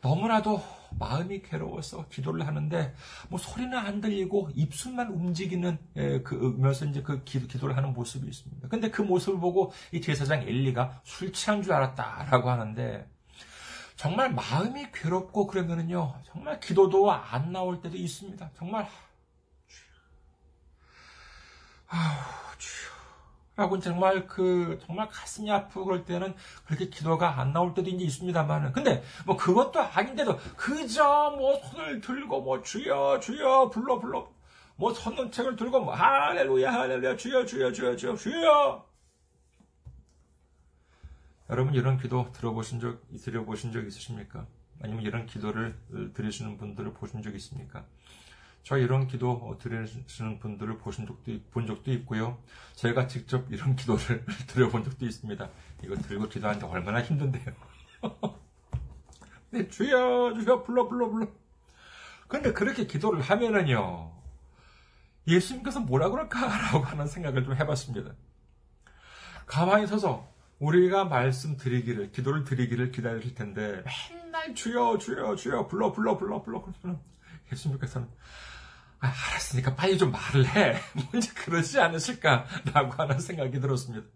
너무나도 0.00 0.62
마음이 0.98 1.42
괴로워서 1.42 2.08
기도를 2.08 2.46
하는데 2.46 2.94
뭐 3.28 3.38
소리는 3.38 3.76
안 3.76 4.00
들리고 4.00 4.50
입술만 4.54 5.08
움직이는 5.10 5.78
예, 5.96 6.22
그면서 6.22 6.84
이제 6.86 7.02
그 7.02 7.24
기 7.24 7.46
도를 7.46 7.76
하는 7.76 7.92
모습이 7.92 8.26
있습니다. 8.26 8.68
근데 8.68 8.90
그 8.90 9.02
모습을 9.02 9.38
보고 9.38 9.72
이 9.92 10.00
제사장 10.00 10.42
엘리가 10.42 11.00
술 11.04 11.32
취한 11.32 11.62
줄 11.62 11.72
알았다라고 11.74 12.50
하는데 12.50 13.06
정말 13.96 14.32
마음이 14.32 14.92
괴롭고 14.92 15.46
그러면은요 15.46 16.14
정말 16.24 16.58
기도도 16.60 17.10
안 17.12 17.52
나올 17.52 17.80
때도 17.82 17.96
있습니다. 17.96 18.50
정말 18.56 18.88
아우 21.88 22.56
주여 22.58 22.97
라고 23.58 23.80
정말 23.80 24.24
그, 24.28 24.78
정말 24.86 25.08
가슴이 25.08 25.50
아프고 25.50 25.86
그럴 25.86 26.04
때는 26.04 26.32
그렇게 26.64 26.88
기도가 26.88 27.40
안 27.40 27.52
나올 27.52 27.74
때도 27.74 27.90
이제 27.90 28.04
있습니다만은. 28.04 28.70
근데 28.70 29.02
뭐 29.26 29.36
그것도 29.36 29.80
아닌데도 29.80 30.38
그저 30.56 31.34
뭐 31.36 31.56
손을 31.56 32.00
들고 32.00 32.40
뭐 32.40 32.62
주여, 32.62 33.18
주여, 33.18 33.70
불러, 33.70 33.98
불러. 33.98 34.30
뭐 34.76 34.94
선언책을 34.94 35.56
들고 35.56 35.80
뭐 35.80 35.92
할렐루야, 35.92 36.72
할렐루야, 36.72 37.16
주여, 37.16 37.44
주여, 37.46 37.72
주여, 37.72 37.96
주여, 37.96 38.14
주여. 38.14 38.86
여러분 41.50 41.74
이런 41.74 41.98
기도 41.98 42.30
들어보신 42.30 42.78
적, 42.78 43.00
들어보신 43.10 43.72
적 43.72 43.84
있으십니까? 43.84 44.46
아니면 44.80 45.02
이런 45.02 45.26
기도를 45.26 45.76
들으시는 46.14 46.58
분들을 46.58 46.92
보신 46.94 47.22
적 47.22 47.34
있습니까? 47.34 47.84
저 48.68 48.76
이런 48.76 49.06
기도 49.06 49.56
드리시는 49.62 50.40
분들을 50.40 50.76
보신 50.76 51.06
적도, 51.06 51.32
본 51.52 51.66
적도 51.66 51.90
있고요. 51.90 52.36
저희가 52.74 53.06
직접 53.06 53.50
이런 53.50 53.74
기도를 53.74 54.26
드려본 54.46 54.84
적도 54.84 55.06
있습니다. 55.06 55.48
이거 55.84 55.96
들고 55.96 56.28
기도하는데 56.28 56.66
얼마나 56.66 57.00
힘든데요. 57.00 57.46
네, 59.48 59.66
주여, 59.68 60.34
주여, 60.34 60.64
불러, 60.64 60.86
불러, 60.86 61.08
불러. 61.08 61.28
근데 62.28 62.52
그렇게 62.52 62.86
기도를 62.86 63.22
하면은요, 63.22 64.12
예수님께서 65.26 65.80
뭐라 65.80 66.10
그럴까라고 66.10 66.80
하는 66.84 67.06
생각을 67.06 67.44
좀 67.44 67.54
해봤습니다. 67.54 68.12
가만히 69.46 69.86
서서 69.86 70.30
우리가 70.58 71.06
말씀 71.06 71.56
드리기를, 71.56 72.12
기도를 72.12 72.44
드리기를 72.44 72.90
기다릴 72.90 73.34
텐데, 73.34 73.82
맨날 74.10 74.54
주여, 74.54 74.98
주여, 74.98 75.36
주여, 75.36 75.68
불러, 75.68 75.90
불러, 75.90 76.18
불러, 76.18 76.42
불러. 76.42 76.66
예수님께서는, 77.50 78.06
아, 79.00 79.12
알았으니까 79.30 79.74
빨리 79.76 79.96
좀 79.96 80.10
말을 80.10 80.46
해. 80.46 80.76
뭔지 81.10 81.32
그러지 81.34 81.80
않으실까라고 81.80 82.92
하는 82.96 83.20
생각이 83.20 83.60
들었습니다. 83.60 84.06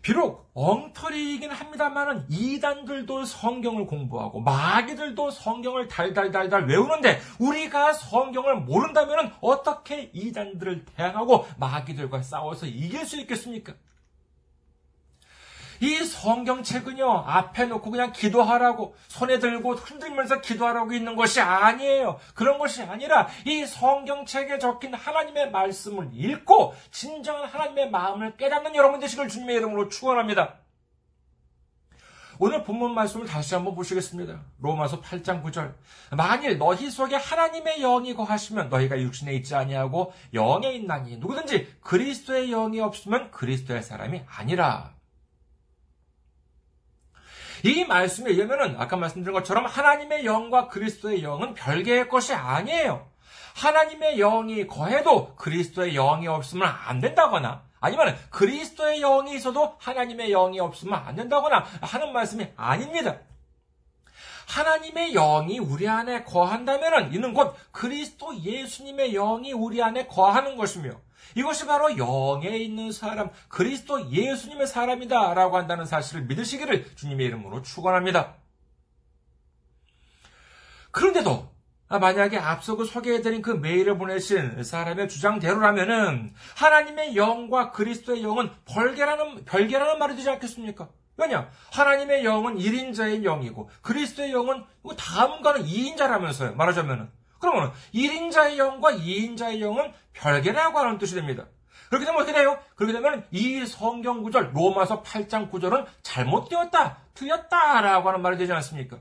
비록 0.00 0.50
엉터리이긴 0.54 1.50
합니다만은 1.50 2.26
이단들도 2.30 3.24
성경을 3.24 3.86
공부하고 3.86 4.40
마귀들도 4.40 5.30
성경을 5.30 5.88
달달달달 5.88 6.66
외우는데 6.66 7.20
우리가 7.38 7.92
성경을 7.92 8.60
모른다면 8.60 9.34
어떻게 9.40 10.10
이단들을 10.14 10.84
대항하고 10.96 11.46
마귀들과 11.58 12.22
싸워서 12.22 12.66
이길 12.66 13.04
수 13.04 13.20
있겠습니까? 13.20 13.74
이 15.80 15.96
성경책은요, 16.04 17.24
앞에 17.26 17.66
놓고 17.66 17.90
그냥 17.90 18.12
기도하라고, 18.12 18.94
손에 19.08 19.38
들고 19.38 19.74
흔들면서 19.74 20.40
기도하라고 20.40 20.92
있는 20.92 21.16
것이 21.16 21.40
아니에요. 21.40 22.18
그런 22.34 22.58
것이 22.58 22.82
아니라, 22.82 23.28
이 23.44 23.64
성경책에 23.64 24.58
적힌 24.58 24.94
하나님의 24.94 25.50
말씀을 25.50 26.10
읽고, 26.12 26.74
진정한 26.90 27.44
하나님의 27.44 27.90
마음을 27.90 28.36
깨닫는 28.36 28.74
여러분 28.74 29.00
되시길 29.00 29.28
주님의 29.28 29.56
이름으로 29.56 29.88
축원합니다. 29.88 30.54
오늘 32.40 32.62
본문 32.62 32.94
말씀을 32.94 33.26
다시 33.26 33.54
한번 33.54 33.74
보시겠습니다. 33.74 34.40
로마서 34.60 35.00
8장 35.00 35.42
9절. 35.42 35.74
만일 36.12 36.58
너희 36.58 36.88
속에 36.88 37.16
하나님의 37.16 37.80
영이 37.80 38.14
거하시면 38.14 38.68
너희가 38.68 39.00
육신에 39.00 39.34
있지 39.34 39.56
아니하고 39.56 40.12
영에 40.34 40.70
있나니 40.72 41.16
누구든지 41.16 41.78
그리스도의 41.80 42.50
영이 42.50 42.80
없으면 42.80 43.32
그리스도의 43.32 43.82
사람이 43.82 44.22
아니라. 44.28 44.97
이 47.68 47.84
말씀에 47.84 48.30
의하면은 48.30 48.76
아까 48.78 48.96
말씀드린 48.96 49.34
것처럼 49.34 49.66
하나님의 49.66 50.24
영과 50.24 50.68
그리스도의 50.68 51.22
영은 51.22 51.52
별개의 51.54 52.08
것이 52.08 52.32
아니에요. 52.32 53.06
하나님의 53.54 54.16
영이 54.16 54.66
거해도 54.66 55.34
그리스도의 55.36 55.92
영이 55.94 56.28
없으면 56.28 56.66
안 56.66 57.00
된다거나 57.00 57.62
아니면 57.80 58.16
그리스도의 58.30 59.00
영이 59.00 59.34
있어도 59.36 59.76
하나님의 59.78 60.30
영이 60.30 60.58
없으면 60.60 60.94
안 60.94 61.14
된다거나 61.14 61.64
하는 61.82 62.12
말씀이 62.12 62.46
아닙니다. 62.56 63.18
하나님의 64.48 65.12
영이 65.12 65.58
우리 65.58 65.86
안에 65.86 66.24
거한다면 66.24 67.12
이는 67.12 67.34
곧 67.34 67.54
그리스도 67.70 68.34
예수님의 68.40 69.12
영이 69.12 69.52
우리 69.52 69.82
안에 69.82 70.06
거하는 70.06 70.56
것이며 70.56 70.92
이것이 71.34 71.66
바로 71.66 71.96
영에 71.96 72.56
있는 72.56 72.92
사람, 72.92 73.30
그리스도 73.48 74.10
예수님의 74.10 74.66
사람이다 74.66 75.34
라고 75.34 75.56
한다는 75.56 75.84
사실을 75.84 76.22
믿으시기를 76.22 76.94
주님의 76.96 77.26
이름으로 77.26 77.62
축원합니다. 77.62 78.36
그런데도 80.90 81.48
만약에 81.88 82.38
앞서 82.38 82.76
그 82.76 82.84
소개해드린 82.84 83.40
그 83.40 83.50
메일을 83.50 83.96
보내신 83.96 84.62
사람의 84.62 85.08
주장대로라면은 85.08 86.34
하나님의 86.56 87.16
영과 87.16 87.70
그리스도의 87.72 88.22
영은 88.22 88.50
별개라는 88.66 89.44
별개라는 89.46 89.98
말이 89.98 90.16
되지 90.16 90.28
않겠습니까? 90.28 90.88
왜냐? 91.16 91.50
하나님의 91.72 92.24
영은 92.24 92.58
1인자의 92.58 93.22
영이고 93.22 93.70
그리스도의 93.82 94.32
영은 94.32 94.64
다음과는 94.96 95.64
2인자라면서요. 95.64 96.54
말하자면은 96.54 97.10
그러면 97.38 97.72
1인자의 97.94 98.58
영과 98.58 98.92
2인자의 98.92 99.60
영은 99.60 99.92
별개라고 100.12 100.78
하는 100.78 100.98
뜻이 100.98 101.14
됩니다. 101.14 101.46
그렇게 101.88 102.04
되면 102.04 102.20
어떻게 102.20 102.36
돼요? 102.36 102.58
그렇게 102.74 102.92
되면 102.92 103.26
이 103.30 103.64
성경 103.64 104.22
구절, 104.22 104.52
로마서 104.52 105.02
8장 105.02 105.50
구절은 105.50 105.86
잘못되었다, 106.02 106.98
틀렸다라고 107.14 108.08
하는 108.08 108.20
말이 108.20 108.36
되지 108.36 108.52
않습니까? 108.52 108.98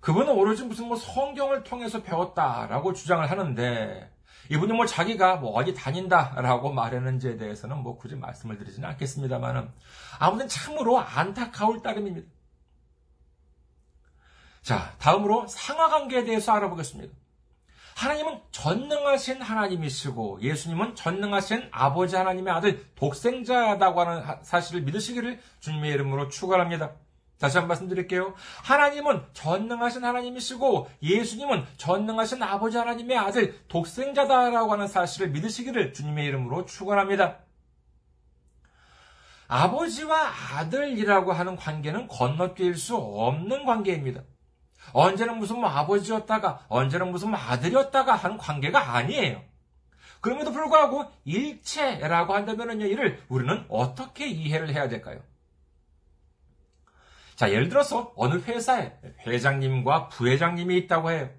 그분은 0.00 0.32
오로지 0.32 0.64
무슨 0.64 0.88
뭐 0.88 0.96
성경을 0.96 1.64
통해서 1.64 2.02
배웠다라고 2.02 2.92
주장을 2.92 3.28
하는데, 3.30 4.10
이분이 4.50 4.72
뭐 4.72 4.86
자기가 4.86 5.36
뭐 5.36 5.52
어디 5.52 5.74
다닌다라고 5.74 6.72
말했는지에 6.72 7.36
대해서는 7.36 7.78
뭐 7.78 7.96
굳이 7.96 8.16
말씀을 8.16 8.58
드리지는 8.58 8.88
않겠습니다만은, 8.88 9.70
아무튼 10.18 10.48
참으로 10.48 10.98
안타까울 10.98 11.82
따름입니다. 11.82 12.28
자, 14.68 14.92
다음으로 14.98 15.46
상하 15.46 15.88
관계에 15.88 16.24
대해서 16.24 16.52
알아보겠습니다. 16.52 17.10
하나님은 17.96 18.38
전능하신 18.52 19.40
하나님이시고 19.40 20.40
예수님은 20.42 20.94
전능하신 20.94 21.70
아버지 21.70 22.16
하나님의 22.16 22.52
아들 22.52 22.84
독생자라고 22.94 24.02
하는 24.02 24.22
사실을 24.42 24.82
믿으시기를 24.82 25.40
주님의 25.60 25.90
이름으로 25.92 26.28
축원합니다. 26.28 26.92
다시 27.38 27.56
한번 27.56 27.68
말씀드릴게요. 27.68 28.34
하나님은 28.64 29.28
전능하신 29.32 30.04
하나님이시고 30.04 30.90
예수님은 31.02 31.64
전능하신 31.78 32.42
아버지 32.42 32.76
하나님의 32.76 33.16
아들 33.16 33.66
독생자다라고 33.68 34.70
하는 34.70 34.86
사실을 34.86 35.30
믿으시기를 35.30 35.94
주님의 35.94 36.26
이름으로 36.26 36.66
축원합니다. 36.66 37.38
아버지와 39.46 40.30
아들이라고 40.58 41.32
하는 41.32 41.56
관계는 41.56 42.08
건너뛸 42.08 42.76
수 42.76 42.96
없는 42.96 43.64
관계입니다. 43.64 44.24
언제는 44.92 45.38
무슨 45.38 45.60
뭐 45.60 45.68
아버지였다가 45.68 46.66
언제는 46.68 47.10
무슨 47.10 47.30
뭐 47.30 47.38
아들이었다가 47.38 48.14
하는 48.14 48.38
관계가 48.38 48.94
아니에요. 48.96 49.42
그럼에도 50.20 50.52
불구하고 50.52 51.04
일체라고 51.24 52.34
한다면요, 52.34 52.86
이를 52.86 53.22
우리는 53.28 53.64
어떻게 53.68 54.26
이해를 54.28 54.74
해야 54.74 54.88
될까요? 54.88 55.20
자, 57.36 57.50
예를 57.50 57.68
들어서 57.68 58.12
어느 58.16 58.34
회사에 58.40 58.94
회장님과 59.26 60.08
부회장님이 60.08 60.76
있다고 60.78 61.12
해요. 61.12 61.30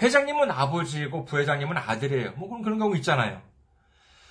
회장님은 0.00 0.50
아버지이고 0.50 1.24
부회장님은 1.24 1.76
아들이에요. 1.76 2.32
뭐 2.36 2.48
그런 2.48 2.62
그런 2.62 2.78
경우 2.78 2.94
있잖아요. 2.96 3.42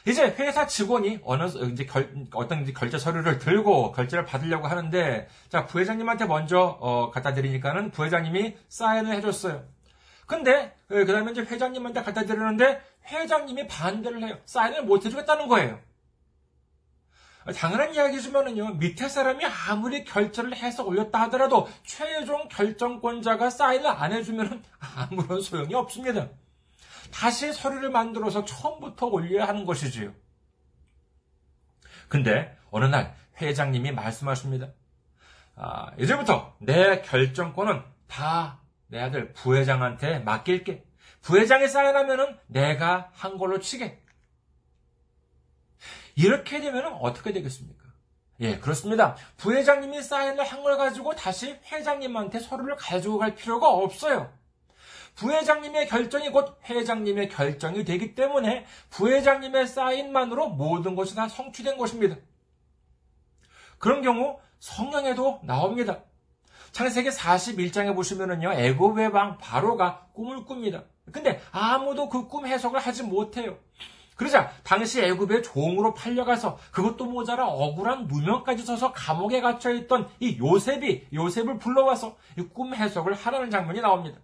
이제 0.07 0.35
회사 0.37 0.67
직원이 0.67 1.19
어느 1.23 1.43
이제 1.71 1.85
결, 1.85 2.13
어떤 2.33 2.71
결제 2.73 2.97
서류를 2.97 3.39
들고 3.39 3.91
결제를 3.91 4.25
받으려고 4.25 4.67
하는데 4.67 5.27
자 5.49 5.65
부회장님한테 5.65 6.25
먼저 6.25 6.77
어, 6.79 7.09
갖다 7.09 7.33
드리니까는 7.33 7.91
부회장님이 7.91 8.55
사인을 8.69 9.13
해줬어요. 9.15 9.63
근데 10.27 10.75
예, 10.91 11.05
그다음에 11.05 11.31
이제 11.31 11.41
회장님한테 11.41 12.03
갖다 12.03 12.23
드리는데 12.23 12.81
회장님이 13.07 13.67
반대를 13.67 14.23
해요. 14.23 14.37
사인을 14.45 14.83
못 14.83 15.05
해주겠다는 15.05 15.47
거예요. 15.47 15.79
당연한 17.53 17.93
이야기지만은요, 17.93 18.75
밑에 18.75 19.07
사람이 19.07 19.45
아무리 19.45 20.03
결제를 20.03 20.55
해서 20.55 20.83
올렸다 20.83 21.21
하더라도 21.23 21.67
최종 21.83 22.47
결정권자가 22.47 23.51
사인을 23.51 23.85
안 23.87 24.11
해주면 24.13 24.63
아무런 24.79 25.41
소용이 25.41 25.75
없습니다. 25.75 26.27
다시 27.15 27.54
서류를 27.54 27.89
만들어서 27.91 28.43
처음부터 28.43 29.08
올려야 29.08 29.47
하는 29.47 29.65
것이지요. 29.65 30.13
근데 32.10 32.58
어느 32.71 32.86
날 32.86 33.15
회장님이 33.41 33.91
말씀하십니다. 33.91 34.69
아, 35.56 35.91
이제부터 35.97 36.56
내 36.60 37.01
결정권은 37.01 37.82
다 38.08 38.65
내 38.88 38.99
아들 38.99 39.34
부회장한테 39.34 40.19
맡길게. 40.19 40.86
부회장이 41.21 41.67
사인하면은 41.67 42.38
내가 42.47 43.10
한 43.13 43.38
걸로 43.38 43.60
치게. 43.60 44.01
이렇게 46.15 46.62
되면 46.62 46.93
어떻게 47.01 47.34
되겠습니까? 47.34 47.84
예, 48.39 48.58
그렇습니다. 48.60 49.15
부회장님이 49.38 50.01
사인을 50.04 50.43
한 50.45 50.62
걸 50.63 50.78
가지고 50.78 51.15
다시 51.15 51.60
회장님한테 51.71 52.39
서류를 52.39 52.75
가지고 52.75 53.17
갈 53.17 53.36
필요가 53.36 53.69
없어요. 53.69 54.32
부회장님의 55.15 55.88
결정이 55.88 56.30
곧 56.30 56.58
회장님의 56.65 57.30
결정이 57.30 57.84
되기 57.86 58.15
때문에 58.15 58.65
부회장님의 58.89 59.67
사인만으로 59.67 60.49
모든 60.49 60.95
것이 60.95 61.15
다 61.15 61.28
성취된 61.28 61.78
것입니다. 61.78 62.15
그런 63.78 64.01
경우 64.01 64.39
성경에도 64.60 65.39
나옵니다. 65.43 66.04
창세기 66.71 67.10
41장에 67.10 67.95
보시면은요, 67.95 68.54
애굽의 68.54 69.08
왕 69.10 69.38
바로가 69.38 70.08
꿈을 70.13 70.43
꿉니다. 70.45 70.84
근데 71.12 71.39
아무도 71.51 72.10
그 72.10 72.28
꿈 72.28 72.45
해석을 72.47 72.80
하지 72.80 73.04
못해요. 73.04 73.58
그러자 74.15 74.49
당시 74.63 75.01
애굽의 75.01 75.43
종으로 75.43 75.93
팔려가서 75.93 76.58
그것도 76.71 77.06
모자라 77.06 77.47
억울한 77.47 78.08
누명까지 78.08 78.63
서서 78.63 78.91
감옥에 78.93 79.41
갇혀 79.41 79.71
있던 79.73 80.10
이 80.19 80.38
요셉이 80.39 81.08
요셉을 81.13 81.60
불러와서 81.60 82.17
이 82.38 82.43
꿈 82.54 82.73
해석을 82.73 83.13
하라는 83.13 83.51
장면이 83.51 83.82
나옵니다. 83.82 84.19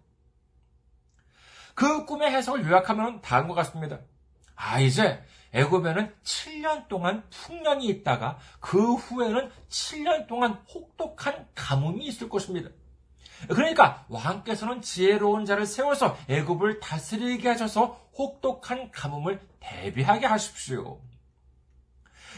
그 1.75 2.05
꿈의 2.05 2.31
해석을 2.31 2.65
요약하면 2.65 3.21
다음과 3.21 3.53
같습니다. 3.55 3.99
아, 4.55 4.79
이제 4.79 5.23
애굽에는 5.53 6.13
7년 6.23 6.87
동안 6.87 7.23
풍년이 7.29 7.85
있다가 7.87 8.37
그 8.59 8.93
후에는 8.93 9.49
7년 9.69 10.27
동안 10.27 10.61
혹독한 10.73 11.47
가뭄이 11.55 12.05
있을 12.05 12.29
것입니다. 12.29 12.69
그러니까 13.47 14.05
왕께서는 14.07 14.81
지혜로운 14.81 15.45
자를 15.45 15.65
세워서 15.65 16.17
애굽을 16.29 16.79
다스리게 16.79 17.49
하셔서 17.49 17.99
혹독한 18.17 18.91
가뭄을 18.91 19.39
대비하게 19.59 20.27
하십시오. 20.27 21.01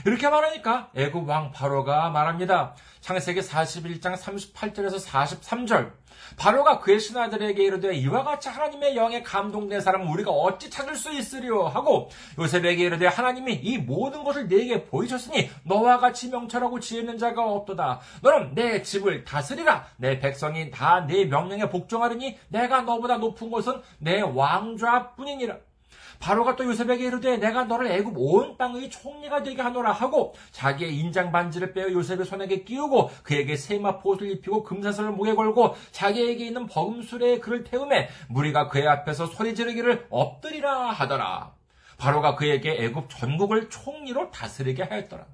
이렇게 0.05 0.27
말하니까 0.27 0.91
애굽 0.95 1.27
왕 1.27 1.51
바로가 1.51 2.09
말합니다. 2.09 2.75
창세기 3.01 3.41
41장 3.41 4.17
38절에서 4.17 5.05
43절. 5.05 5.91
바로가 6.37 6.79
그의 6.79 6.99
신하들에게 6.99 7.63
이르되 7.63 7.95
이와 7.95 8.23
같이 8.23 8.49
하나님의 8.49 8.95
영에 8.95 9.21
감동된 9.21 9.81
사람은 9.81 10.07
우리가 10.07 10.31
어찌 10.31 10.69
찾을 10.69 10.95
수 10.95 11.11
있으리요 11.11 11.67
하고 11.67 12.09
요셉에게 12.39 12.83
이르되 12.83 13.07
하나님이 13.07 13.53
이 13.53 13.77
모든 13.77 14.23
것을 14.23 14.47
네게 14.47 14.85
보이셨으니 14.85 15.49
너와 15.63 15.99
같이 15.99 16.29
명철하고 16.29 16.79
지혜 16.79 17.01
있는 17.01 17.17
자가 17.17 17.43
없도다. 17.43 17.99
너는 18.21 18.55
내 18.55 18.81
집을 18.81 19.23
다스리라. 19.25 19.85
내 19.97 20.19
백성이 20.19 20.71
다 20.71 21.03
내 21.07 21.25
명령에 21.25 21.69
복종하리니 21.69 22.37
내가 22.49 22.81
너보다 22.81 23.17
높은 23.17 23.51
것은 23.51 23.81
내 23.99 24.21
왕좌뿐이니라. 24.21 25.57
바로가 26.23 26.55
또 26.55 26.63
요셉에게 26.63 27.05
이르되 27.05 27.35
내가 27.35 27.65
너를 27.65 27.91
애굽 27.91 28.13
온 28.15 28.55
땅의 28.57 28.89
총리가 28.89 29.43
되게 29.43 29.61
하노라 29.61 29.91
하고 29.91 30.33
자기의 30.51 30.97
인장 30.97 31.33
반지를 31.33 31.73
빼어 31.73 31.91
요셉의 31.91 32.25
손에게 32.25 32.63
끼우고 32.63 33.09
그에게 33.23 33.57
세마포옷을 33.57 34.31
입히고 34.31 34.63
금사슬을 34.63 35.11
목에 35.11 35.35
걸고 35.35 35.75
자기에게 35.91 36.45
있는 36.45 36.67
버금술에 36.67 37.39
그를 37.39 37.65
태우매 37.65 38.07
무리가 38.29 38.69
그의 38.69 38.87
앞에서 38.87 39.25
소리 39.25 39.53
지르기를 39.53 40.07
엎드리라 40.09 40.91
하더라. 40.91 41.55
바로가 41.97 42.35
그에게 42.35 42.71
애굽 42.71 43.09
전국을 43.09 43.69
총리로 43.69 44.31
다스리게 44.31 44.83
하였더라. 44.83 45.25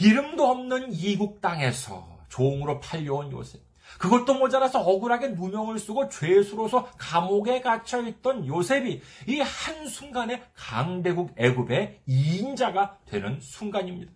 이름도 0.00 0.44
없는 0.48 0.92
이국 0.92 1.40
땅에서 1.40 2.18
종으로 2.28 2.80
팔려온 2.80 3.30
요셉. 3.30 3.67
그것도 3.98 4.34
모자라서 4.34 4.80
억울하게 4.80 5.28
누명을 5.28 5.78
쓰고 5.78 6.08
죄수로서 6.08 6.90
감옥에 6.98 7.60
갇혀 7.60 8.00
있던 8.06 8.46
요셉이 8.46 9.00
이 9.26 9.40
한순간에 9.40 10.44
강대국 10.54 11.34
애굽의 11.36 12.02
2인자가 12.06 12.96
되는 13.06 13.40
순간입니다. 13.40 14.12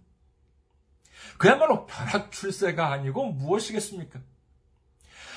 그야말로 1.39 1.87
벼락 1.87 2.31
출세가 2.31 2.93
아니고 2.93 3.33
무엇이겠습니까? 3.33 4.21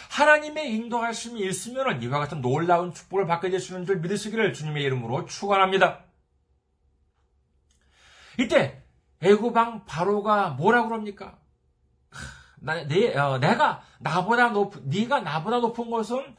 하나님의 0.09 0.73
인도하심이 0.73 1.41
있으면 1.47 2.01
이와 2.01 2.19
같은 2.19 2.41
놀라운 2.41 2.93
축복을 2.93 3.25
받게 3.25 3.49
되시는 3.49 3.85
줄 3.85 3.99
믿으시기를 3.99 4.53
주님의 4.53 4.83
이름으로 4.83 5.25
축원합니다. 5.25 6.05
이때 8.37 8.83
애굽왕 9.21 9.85
바로가 9.85 10.49
뭐라고 10.51 10.89
그럽니까? 10.89 11.39
나, 12.65 12.83
내, 12.83 13.15
어, 13.15 13.37
내가 13.37 13.81
나보다 13.99 14.49
높, 14.49 14.73
네가 14.85 15.21
나보다 15.21 15.59
높은 15.59 15.91
것은 15.91 16.35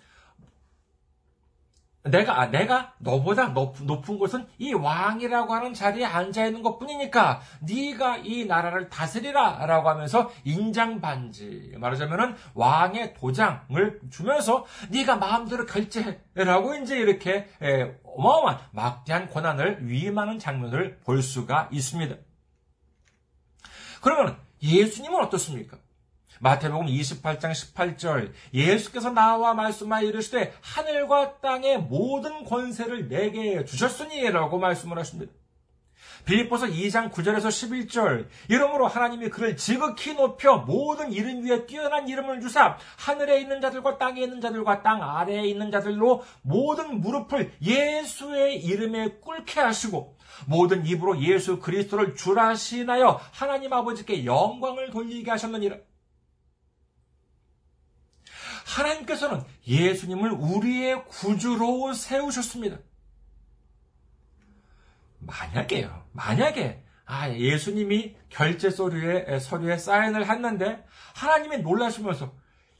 내가 2.02 2.40
아, 2.40 2.46
내가 2.50 2.94
너보다 2.98 3.48
높, 3.48 3.82
높은 3.82 4.18
것은 4.18 4.46
이 4.58 4.72
왕이라고 4.72 5.54
하는 5.54 5.72
자리에 5.72 6.04
앉아 6.04 6.46
있는 6.46 6.62
것뿐이니까 6.62 7.40
네가 7.60 8.18
이 8.18 8.44
나라를 8.44 8.88
다스리라라고 8.88 9.88
하면서 9.88 10.30
인장 10.44 11.00
반지 11.00 11.74
말하자면은 11.78 12.34
왕의 12.54 13.14
도장을 13.14 14.00
주면서 14.10 14.64
네가 14.90 15.16
마음대로 15.16 15.64
결제라고 15.64 16.74
이제 16.76 16.98
이렇게 16.98 17.48
에, 17.62 17.94
어마어마한 18.04 18.58
막대한 18.72 19.28
권한을 19.28 19.88
위임하는 19.88 20.40
장면을 20.40 20.98
볼 21.04 21.22
수가 21.22 21.68
있습니다. 21.72 22.16
그러면 24.00 24.36
예수님은 24.62 25.24
어떻습니까? 25.24 25.78
마태복음 26.40 26.87
28장 26.87 27.53
18절 27.53 28.33
예수께서 28.53 29.11
나와 29.11 29.55
말씀하여 29.55 30.07
이르시되 30.07 30.53
하늘과 30.61 31.40
땅의 31.40 31.79
모든 31.79 32.44
권세를 32.44 33.09
내게 33.09 33.64
주셨으니라고 33.64 34.59
말씀을 34.59 34.99
하십니다. 34.99 35.33
빌립보서 36.27 36.66
2장 36.66 37.12
9절에서 37.12 37.46
11절 37.46 38.27
이러므로 38.49 38.88
하나님이 38.88 39.31
그를 39.31 39.57
지극히 39.57 40.14
높여 40.14 40.57
모든 40.59 41.12
이름 41.12 41.44
위에 41.44 41.66
뛰어난 41.66 42.09
이름을 42.09 42.40
주사 42.40 42.77
하늘에 42.99 43.40
있는 43.40 43.61
자들과 43.61 43.96
땅에 43.99 44.22
있는 44.22 44.40
자들과 44.40 44.83
땅 44.83 45.03
아래에 45.03 45.46
있는 45.46 45.70
자들로 45.70 46.25
모든 46.42 47.01
무릎을 47.01 47.53
예수의 47.62 48.57
이름에 48.64 49.18
꿇게 49.20 49.61
하시고 49.61 50.16
모든 50.46 50.85
입으로 50.85 51.20
예수 51.22 51.61
그리스도를 51.61 52.16
주라 52.16 52.55
시인하여 52.57 53.20
하나님 53.33 53.72
아버지께 53.72 54.25
영광을 54.25 54.90
돌리게 54.90 55.31
하셨느니라. 55.31 55.77
하나님께서는 58.76 59.42
예수님을 59.66 60.30
우리의 60.32 61.04
구주로 61.06 61.92
세우셨습니다. 61.92 62.78
만약에요. 65.20 66.04
만약에 66.12 66.84
아, 67.04 67.30
예수님이 67.30 68.16
결제 68.28 68.70
서류에 68.70 69.38
서류에 69.38 69.78
사인을 69.78 70.28
했는데 70.28 70.84
하나님이 71.14 71.58
놀라시면서 71.58 72.32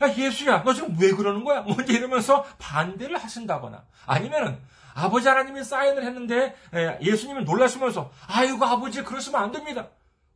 야 0.03 0.15
예수야 0.15 0.63
너 0.63 0.75
지금 0.75 0.97
왜 1.01 1.13
그러는 1.13 1.45
거야? 1.45 1.63
뭔지 1.63 1.93
이러면서 1.93 2.45
반대를 2.59 3.17
하신다거나 3.17 3.87
아니면은 4.05 4.59
아버지 4.95 5.29
하나님이 5.29 5.63
사인을 5.65 6.05
했는데 6.05 6.55
예수님이 7.01 7.45
놀라시면서 7.45 8.11
아이고 8.27 8.65
아버지 8.65 9.03
그러시면 9.03 9.43
안 9.43 9.53
됩니다. 9.53 9.89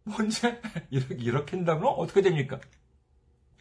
뭔지 0.05 0.43
이렇게 0.91 1.15
이렇게 1.15 1.57
한다면 1.57 1.93
어떻게 1.97 2.23
됩니까? 2.23 2.59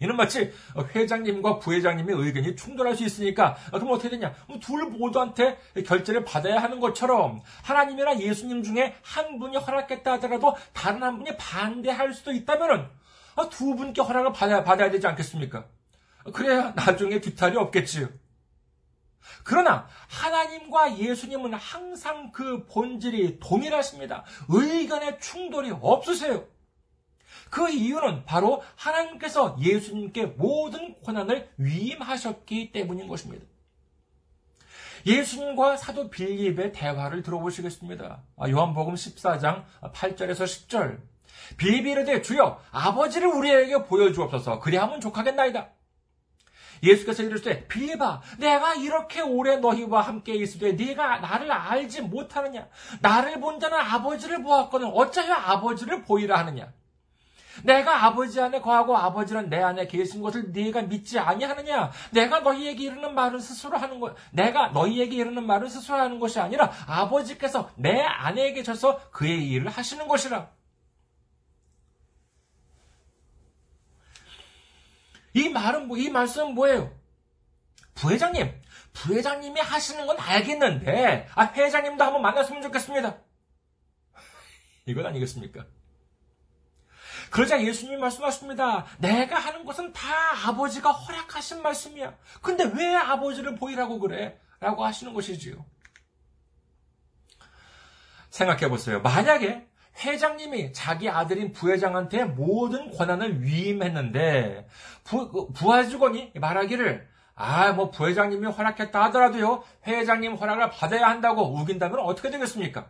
이는 0.02 0.16
마치 0.16 0.54
회장님과 0.96 1.60
부회장님의 1.60 2.16
의견이 2.16 2.56
충돌할 2.56 2.96
수 2.96 3.04
있으니까 3.04 3.56
그럼 3.72 3.92
어떻게 3.92 4.10
되냐? 4.10 4.34
둘 4.62 4.86
모두한테 4.86 5.58
결제를 5.86 6.24
받아야 6.24 6.62
하는 6.62 6.80
것처럼 6.80 7.42
하나님이나 7.64 8.20
예수님 8.20 8.64
중에 8.64 8.96
한 9.02 9.40
분이 9.40 9.58
허락했다 9.58 10.14
하더라도 10.14 10.56
다른 10.74 11.04
한 11.04 11.18
분이 11.18 11.38
반대할 11.38 12.14
수도 12.14 12.32
있다면은 12.32 12.88
두 13.50 13.76
분께 13.76 14.02
허락을 14.02 14.34
받아야, 14.34 14.64
받아야 14.64 14.92
되지 14.92 15.08
않겠습니까? 15.08 15.66
그래야 16.34 16.72
나중에 16.76 17.22
뒤탈이 17.22 17.58
없겠지요. 17.58 18.10
그러나 19.44 19.88
하나님과 20.08 20.98
예수님은 20.98 21.54
항상 21.54 22.32
그 22.32 22.66
본질이 22.66 23.40
동일하십니다. 23.40 24.24
의견의 24.50 25.20
충돌이 25.20 25.72
없으세요. 25.82 26.46
그 27.50 27.70
이유는 27.70 28.26
바로 28.26 28.64
하나님께서 28.76 29.58
예수님께 29.60 30.26
모든 30.26 30.96
권한을 31.04 31.50
위임하셨기 31.58 32.72
때문인 32.72 33.08
것입니다. 33.08 33.46
예수님과 35.06 35.78
사도 35.78 36.10
빌립의 36.10 36.74
대화를 36.74 37.24
들어보시겠습니다. 37.24 38.22
아, 38.38 38.50
요한복음 38.50 38.96
14장 38.96 39.64
8절에서 39.82 40.44
10절. 40.44 41.00
빌립이 41.58 41.92
이르되 41.92 42.22
주여 42.22 42.62
아버지를 42.72 43.28
우리에게 43.28 43.84
보여주옵소서 43.84 44.60
그리하면 44.60 45.00
족하겠나이다. 45.00 45.70
예수께서 46.84 47.24
이르시되 47.24 47.68
빌립아 47.68 48.22
내가 48.38 48.74
이렇게 48.76 49.22
오래 49.22 49.58
너희와 49.58 50.02
함께 50.02 50.34
있으되 50.36 50.74
네가 50.74 51.20
나를 51.20 51.52
알지 51.52 52.02
못하느냐 52.04 52.68
나를 53.02 53.40
본 53.40 53.60
자는 53.60 53.78
아버지를 53.78 54.44
보았거든 54.44 54.88
어찌하여 54.88 55.34
아버지를 55.34 56.04
보이라 56.04 56.38
하느냐 56.40 56.72
내가 57.64 58.06
아버지 58.06 58.40
안에 58.40 58.62
거하고 58.62 58.98
아버지는 58.98 59.50
내 59.50 59.62
안에 59.62 59.88
계신 59.88 60.22
것을 60.22 60.52
네가 60.52 60.84
믿지 60.84 61.20
아니하느냐? 61.20 61.92
내가 62.12 62.40
너희에게 62.40 62.86
이르는 62.86 63.14
말은 63.14 63.40
스스로 63.40 63.78
하는 63.78 64.00
것, 64.00 64.16
내가 64.32 64.70
너희에게 64.70 65.16
이르는 65.16 65.46
말은 65.46 65.70
스스로 65.70 65.98
하는 65.98 66.20
것이 66.20 66.40
아니라 66.40 66.72
아버지께서 66.88 67.70
내 67.76 68.02
안에 68.02 68.54
계셔서 68.54 69.10
그의 69.12 69.50
일을 69.50 69.70
하시는 69.70 70.08
것이라. 70.08 70.50
이 75.34 75.50
말은 75.50 75.88
뭐, 75.88 75.98
이 75.98 76.10
말씀은 76.10 76.56
뭐예요? 76.56 76.92
부회장님, 77.94 78.62
부회장님이 78.94 79.60
하시는 79.60 80.06
건 80.08 80.18
알겠는데, 80.20 81.28
아, 81.36 81.46
회장님도 81.46 82.04
한번 82.04 82.22
만났으면 82.22 82.62
좋겠습니다. 82.62 83.18
이건 84.86 85.06
아니겠습니까? 85.06 85.66
그러자 87.30 87.64
예수님이 87.64 87.98
말씀하십니다. 87.98 88.86
내가 89.00 89.38
하는 89.38 89.66
것은 89.66 89.94
다 89.94 90.10
아버지가 90.48 90.92
허락하신 90.92 91.62
말씀이야. 91.62 92.16
근데 92.42 92.64
왜 92.76 92.96
아버지를 92.96 93.56
보이라고 93.56 94.00
그래? 94.00 94.40
라고 94.60 94.86
하시는 94.86 95.14
것이지요. 95.14 95.66
생각해 98.30 98.70
보세요. 98.70 99.02
만약에 99.02 99.68
회장님이 100.04 100.72
자기 100.74 101.10
아들인 101.10 101.52
부회장한테 101.52 102.26
모든 102.26 102.92
권한을 102.92 103.44
위임했는데 103.44 104.68
부, 105.04 105.52
부하 105.54 105.84
직원이 105.84 106.32
말하기를 106.36 107.10
아, 107.36 107.72
뭐 107.72 107.90
부회장님이 107.90 108.48
허락했다 108.48 109.02
하더라도요, 109.06 109.64
회장님 109.88 110.36
허락을 110.36 110.72
받아야 110.72 111.08
한다고 111.08 111.56
우긴다면 111.56 112.00
어떻게 112.00 112.30
되겠습니까? 112.32 112.88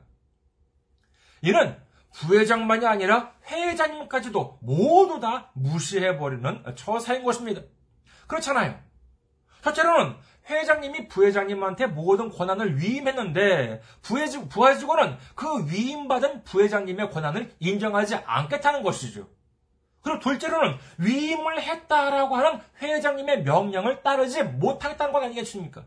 이는 1.44 1.78
부회장만이 2.14 2.86
아니라 2.86 3.34
회장님까지도 3.48 4.60
모두 4.62 5.20
다 5.20 5.52
무시해버리는 5.54 6.76
처사인 6.76 7.24
것입니다. 7.24 7.62
그렇잖아요. 8.28 8.80
첫째로는 9.62 10.16
회장님이 10.50 11.08
부회장님한테 11.08 11.88
모든 11.88 12.30
권한을 12.30 12.80
위임했는데 12.80 13.82
부하 14.02 14.76
직원은 14.76 15.18
그 15.36 15.68
위임받은 15.70 16.44
부회장님의 16.44 17.12
권한을 17.12 17.54
인정하지 17.60 18.16
않겠다는 18.16 18.82
것이죠. 18.84 19.28
그리고 20.02 20.20
둘째로는 20.20 20.78
위임을 20.98 21.62
했다라고 21.62 22.36
하는 22.36 22.62
회장님의 22.82 23.44
명령을 23.44 24.02
따르지 24.02 24.44
못하겠다는 24.44 25.14
것 25.14 25.24
아니겠습니까? 25.24 25.86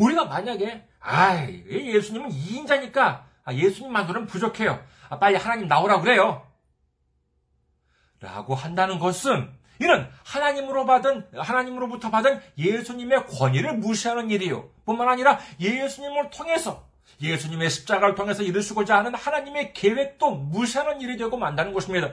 우리가 0.00 0.24
만약에 0.26 0.86
아 1.00 1.46
예수님은 1.48 2.30
2인자니까 2.30 3.27
아, 3.48 3.54
예수님만으로는 3.54 4.26
부족해요. 4.26 4.84
아, 5.08 5.18
빨리 5.18 5.36
하나님 5.36 5.68
나오라 5.68 6.00
그래요. 6.00 6.46
라고 8.20 8.54
한다는 8.54 8.98
것은 8.98 9.50
이는 9.80 10.06
하나님으로 10.22 10.84
받은 10.84 11.28
하나님으로부터 11.34 12.10
받은 12.10 12.42
예수님의 12.58 13.26
권위를 13.26 13.78
무시하는 13.78 14.30
일이요. 14.30 14.68
뿐만 14.84 15.08
아니라 15.08 15.38
예수님을 15.60 16.28
통해서 16.28 16.86
예수님의 17.22 17.70
십자가를 17.70 18.14
통해서 18.14 18.42
이루시고자 18.42 18.98
하는 18.98 19.14
하나님의 19.14 19.72
계획도 19.72 20.30
무시하는 20.30 21.00
일이 21.00 21.16
되고 21.16 21.38
만다는 21.38 21.72
것입니다. 21.72 22.12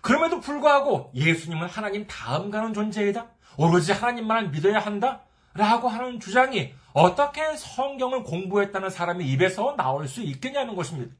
그럼에도 0.00 0.40
불구하고 0.40 1.12
예수님은 1.14 1.68
하나님 1.68 2.08
다음 2.08 2.50
가는 2.50 2.74
존재이다. 2.74 3.28
오로지 3.58 3.92
하나님만을 3.92 4.50
믿어야 4.50 4.80
한다. 4.80 5.22
라고 5.54 5.88
하는 5.88 6.18
주장이 6.18 6.74
어떻게 6.92 7.56
성경을 7.56 8.24
공부했다는 8.24 8.90
사람의 8.90 9.28
입에서 9.28 9.74
나올 9.76 10.08
수 10.08 10.22
있겠냐는 10.22 10.74
것입니다. 10.74 11.14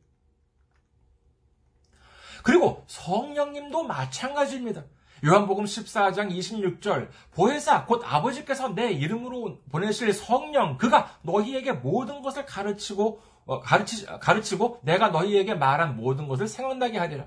그리고 2.42 2.84
성령님도 2.86 3.84
마찬가지입니다. 3.84 4.84
요한복음 5.24 5.64
14장 5.64 6.30
26절 6.30 7.08
보혜사 7.32 7.84
곧 7.84 8.02
아버지께서 8.04 8.74
내 8.74 8.90
이름으로 8.90 9.58
보내실 9.70 10.14
성령 10.14 10.78
그가 10.78 11.18
너희에게 11.22 11.72
모든 11.72 12.22
것을 12.22 12.46
가르치고 12.46 13.20
어, 13.44 13.60
가르치, 13.60 14.06
가르치고 14.06 14.80
내가 14.82 15.08
너희에게 15.08 15.54
말한 15.54 15.96
모든 15.96 16.28
것을 16.28 16.48
생각나게 16.48 16.98
하리라. 16.98 17.26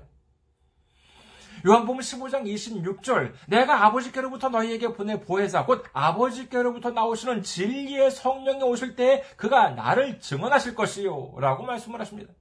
요한복음 1.66 2.00
15장 2.00 2.44
26절 2.44 3.32
내가 3.48 3.86
아버지께로부터 3.86 4.50
너희에게 4.50 4.92
보내 4.92 5.20
보혜사 5.20 5.64
곧 5.64 5.84
아버지께로부터 5.92 6.90
나오시는 6.90 7.42
진리의 7.42 8.10
성령이 8.10 8.62
오실 8.62 8.96
때에 8.96 9.22
그가 9.36 9.70
나를 9.70 10.20
증언하실 10.20 10.74
것이요 10.74 11.36
라고 11.38 11.64
말씀을 11.64 12.00
하십니다. 12.00 12.32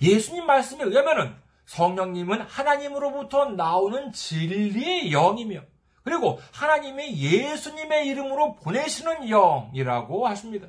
예수님 0.00 0.46
말씀에 0.46 0.84
의하면은 0.84 1.36
성령님은 1.66 2.40
하나님으로부터 2.40 3.46
나오는 3.50 4.12
진리의 4.12 5.10
영이며 5.10 5.60
그리고 6.02 6.40
하나님의 6.52 7.18
예수님의 7.20 8.06
이름으로 8.06 8.56
보내시는 8.56 9.28
영이라고 9.28 10.26
하십니다. 10.26 10.68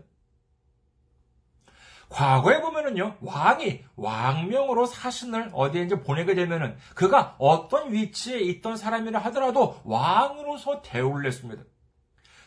과거에 2.10 2.60
보면은요, 2.60 3.18
왕이 3.22 3.84
왕명으로 3.96 4.88
사신을 4.88 5.52
어디에 5.54 5.84
이제 5.84 6.02
보내게 6.02 6.34
되면은 6.34 6.76
그가 6.96 7.36
어떤 7.38 7.94
위치에 7.94 8.40
있던 8.40 8.78
사람이라 8.78 9.20
하더라도 9.20 9.80
왕으로서 9.84 10.82
대우를 10.82 11.28
했습니다. 11.28 11.64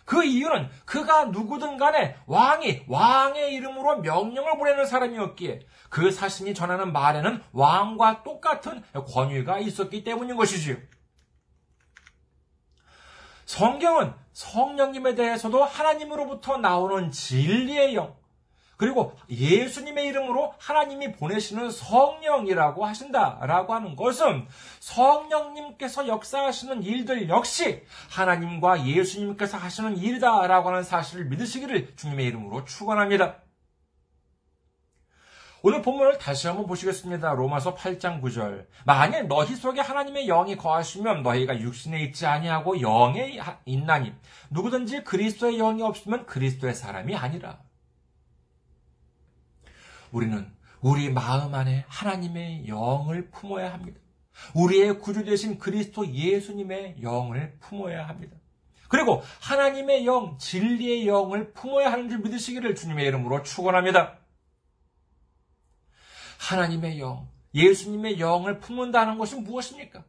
그 0.05 0.25
이유는 0.25 0.69
그가 0.85 1.27
누구든 1.27 1.77
간에 1.77 2.17
왕이 2.27 2.85
왕의 2.89 3.55
이름으로 3.55 4.01
명령을 4.01 4.59
보내는 4.59 4.85
사람이었기에 4.85 5.61
그 5.89 6.11
사신이 6.11 6.55
전하는 6.55 6.93
말에는 6.93 7.43
왕과 7.53 8.25
똑같은 8.25 8.83
권위가 8.93 9.61
있었기 9.61 10.03
때문인 10.03 10.37
것이지요. 10.37 10.77
성경은 13.45 14.15
성령님에 14.33 15.15
대해서도 15.15 15.63
하나님으로부터 15.63 16.57
나오는 16.57 17.11
진리의 17.11 17.95
영, 17.95 18.17
그리고 18.83 19.17
예수님의 19.31 20.09
이름으로 20.09 20.55
하나님이 20.59 21.13
보내시는 21.13 21.71
성령이라고 21.71 22.85
하신다라고 22.85 23.75
하는 23.75 23.95
것은 23.95 24.49
성령님께서 24.81 26.09
역사하시는 26.09 26.83
일들 26.83 27.29
역시 27.29 27.85
하나님과 28.11 28.85
예수님께서 28.85 29.57
하시는 29.57 29.97
일이다라고 29.97 30.71
하는 30.71 30.83
사실을 30.83 31.27
믿으시기를 31.27 31.95
주님의 31.95 32.27
이름으로 32.27 32.65
축원합니다. 32.65 33.37
오늘 35.63 35.81
본문을 35.81 36.19
다시 36.19 36.49
한번 36.49 36.67
보시겠습니다. 36.67 37.35
로마서 37.35 37.77
8장 37.77 38.21
9절. 38.21 38.67
만일 38.85 39.29
너희 39.29 39.55
속에 39.55 39.81
하나님의 39.81 40.27
영이 40.27 40.57
거하시면 40.57 41.23
너희가 41.23 41.61
육신에 41.61 42.03
있지 42.03 42.27
아니하고 42.27 42.81
영에 42.81 43.39
있나니 43.65 44.13
누구든지 44.51 45.05
그리스도의 45.05 45.59
영이 45.59 45.85
없으면 45.85 46.27
그리스도의 46.27 46.75
사람이 46.75 47.15
아니라. 47.15 47.61
우리는 50.13 50.53
우리 50.81 51.11
마음 51.11 51.55
안에 51.55 51.85
하나님의 51.89 52.69
영을 52.69 53.31
품어야 53.31 53.73
합니다. 53.73 53.99
우리의 54.55 54.99
구주 54.99 55.25
되신 55.25 55.59
그리스도 55.59 56.07
예수님의 56.07 57.03
영을 57.03 57.57
품어야 57.61 58.07
합니다. 58.07 58.37
그리고 58.89 59.23
하나님의 59.41 60.07
영, 60.07 60.37
진리의 60.39 61.07
영을 61.07 61.53
품어야 61.53 61.91
하는 61.91 62.11
줄 62.11 62.19
믿으시기를 62.19 62.75
주님의 62.75 63.07
이름으로 63.07 63.43
축원합니다. 63.43 64.19
하나님의 66.39 67.01
영, 67.01 67.29
예수님의 67.55 68.21
영을 68.21 68.59
품는다는 68.61 69.17
것이 69.17 69.37
무엇입니까? 69.37 70.05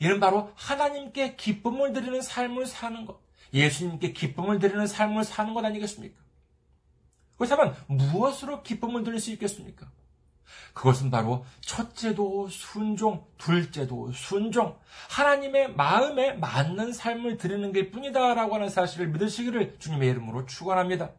이는 0.00 0.20
바로 0.20 0.50
하나님께 0.56 1.36
기쁨을 1.36 1.92
드리는 1.92 2.20
삶을 2.20 2.66
사는 2.66 3.06
것, 3.06 3.20
예수님께 3.54 4.12
기쁨을 4.12 4.58
드리는 4.58 4.86
삶을 4.86 5.24
사는 5.24 5.54
것 5.54 5.64
아니겠습니까? 5.64 6.21
그렇다면 7.46 7.76
무엇으로 7.86 8.62
기쁨을 8.62 9.04
드릴 9.04 9.20
수 9.20 9.30
있겠습니까? 9.32 9.86
그것은 10.74 11.10
바로 11.10 11.44
첫째도 11.60 12.48
순종, 12.48 13.26
둘째도 13.38 14.12
순종, 14.12 14.78
하나님의 15.10 15.74
마음에 15.74 16.32
맞는 16.32 16.92
삶을 16.92 17.36
드리는 17.36 17.72
게 17.72 17.90
뿐이다라고 17.90 18.54
하는 18.54 18.68
사실을 18.68 19.08
믿으시기를 19.08 19.78
주님의 19.78 20.08
이름으로 20.10 20.46
축원합니다. 20.46 21.10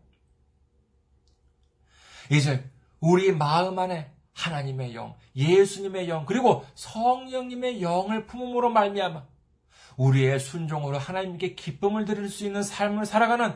이제 2.31 2.69
우리 2.99 3.31
마음 3.31 3.77
안에 3.77 4.11
하나님의 4.33 4.95
영, 4.95 5.15
예수님의 5.35 6.09
영, 6.09 6.25
그리고 6.25 6.65
성령님의 6.73 7.81
영을 7.81 8.25
품음으로 8.25 8.71
말미암아 8.71 9.23
우리의 9.97 10.39
순종으로 10.39 10.97
하나님께 10.97 11.53
기쁨을 11.53 12.05
드릴 12.05 12.29
수 12.29 12.45
있는 12.45 12.63
삶을 12.63 13.05
살아가는 13.05 13.55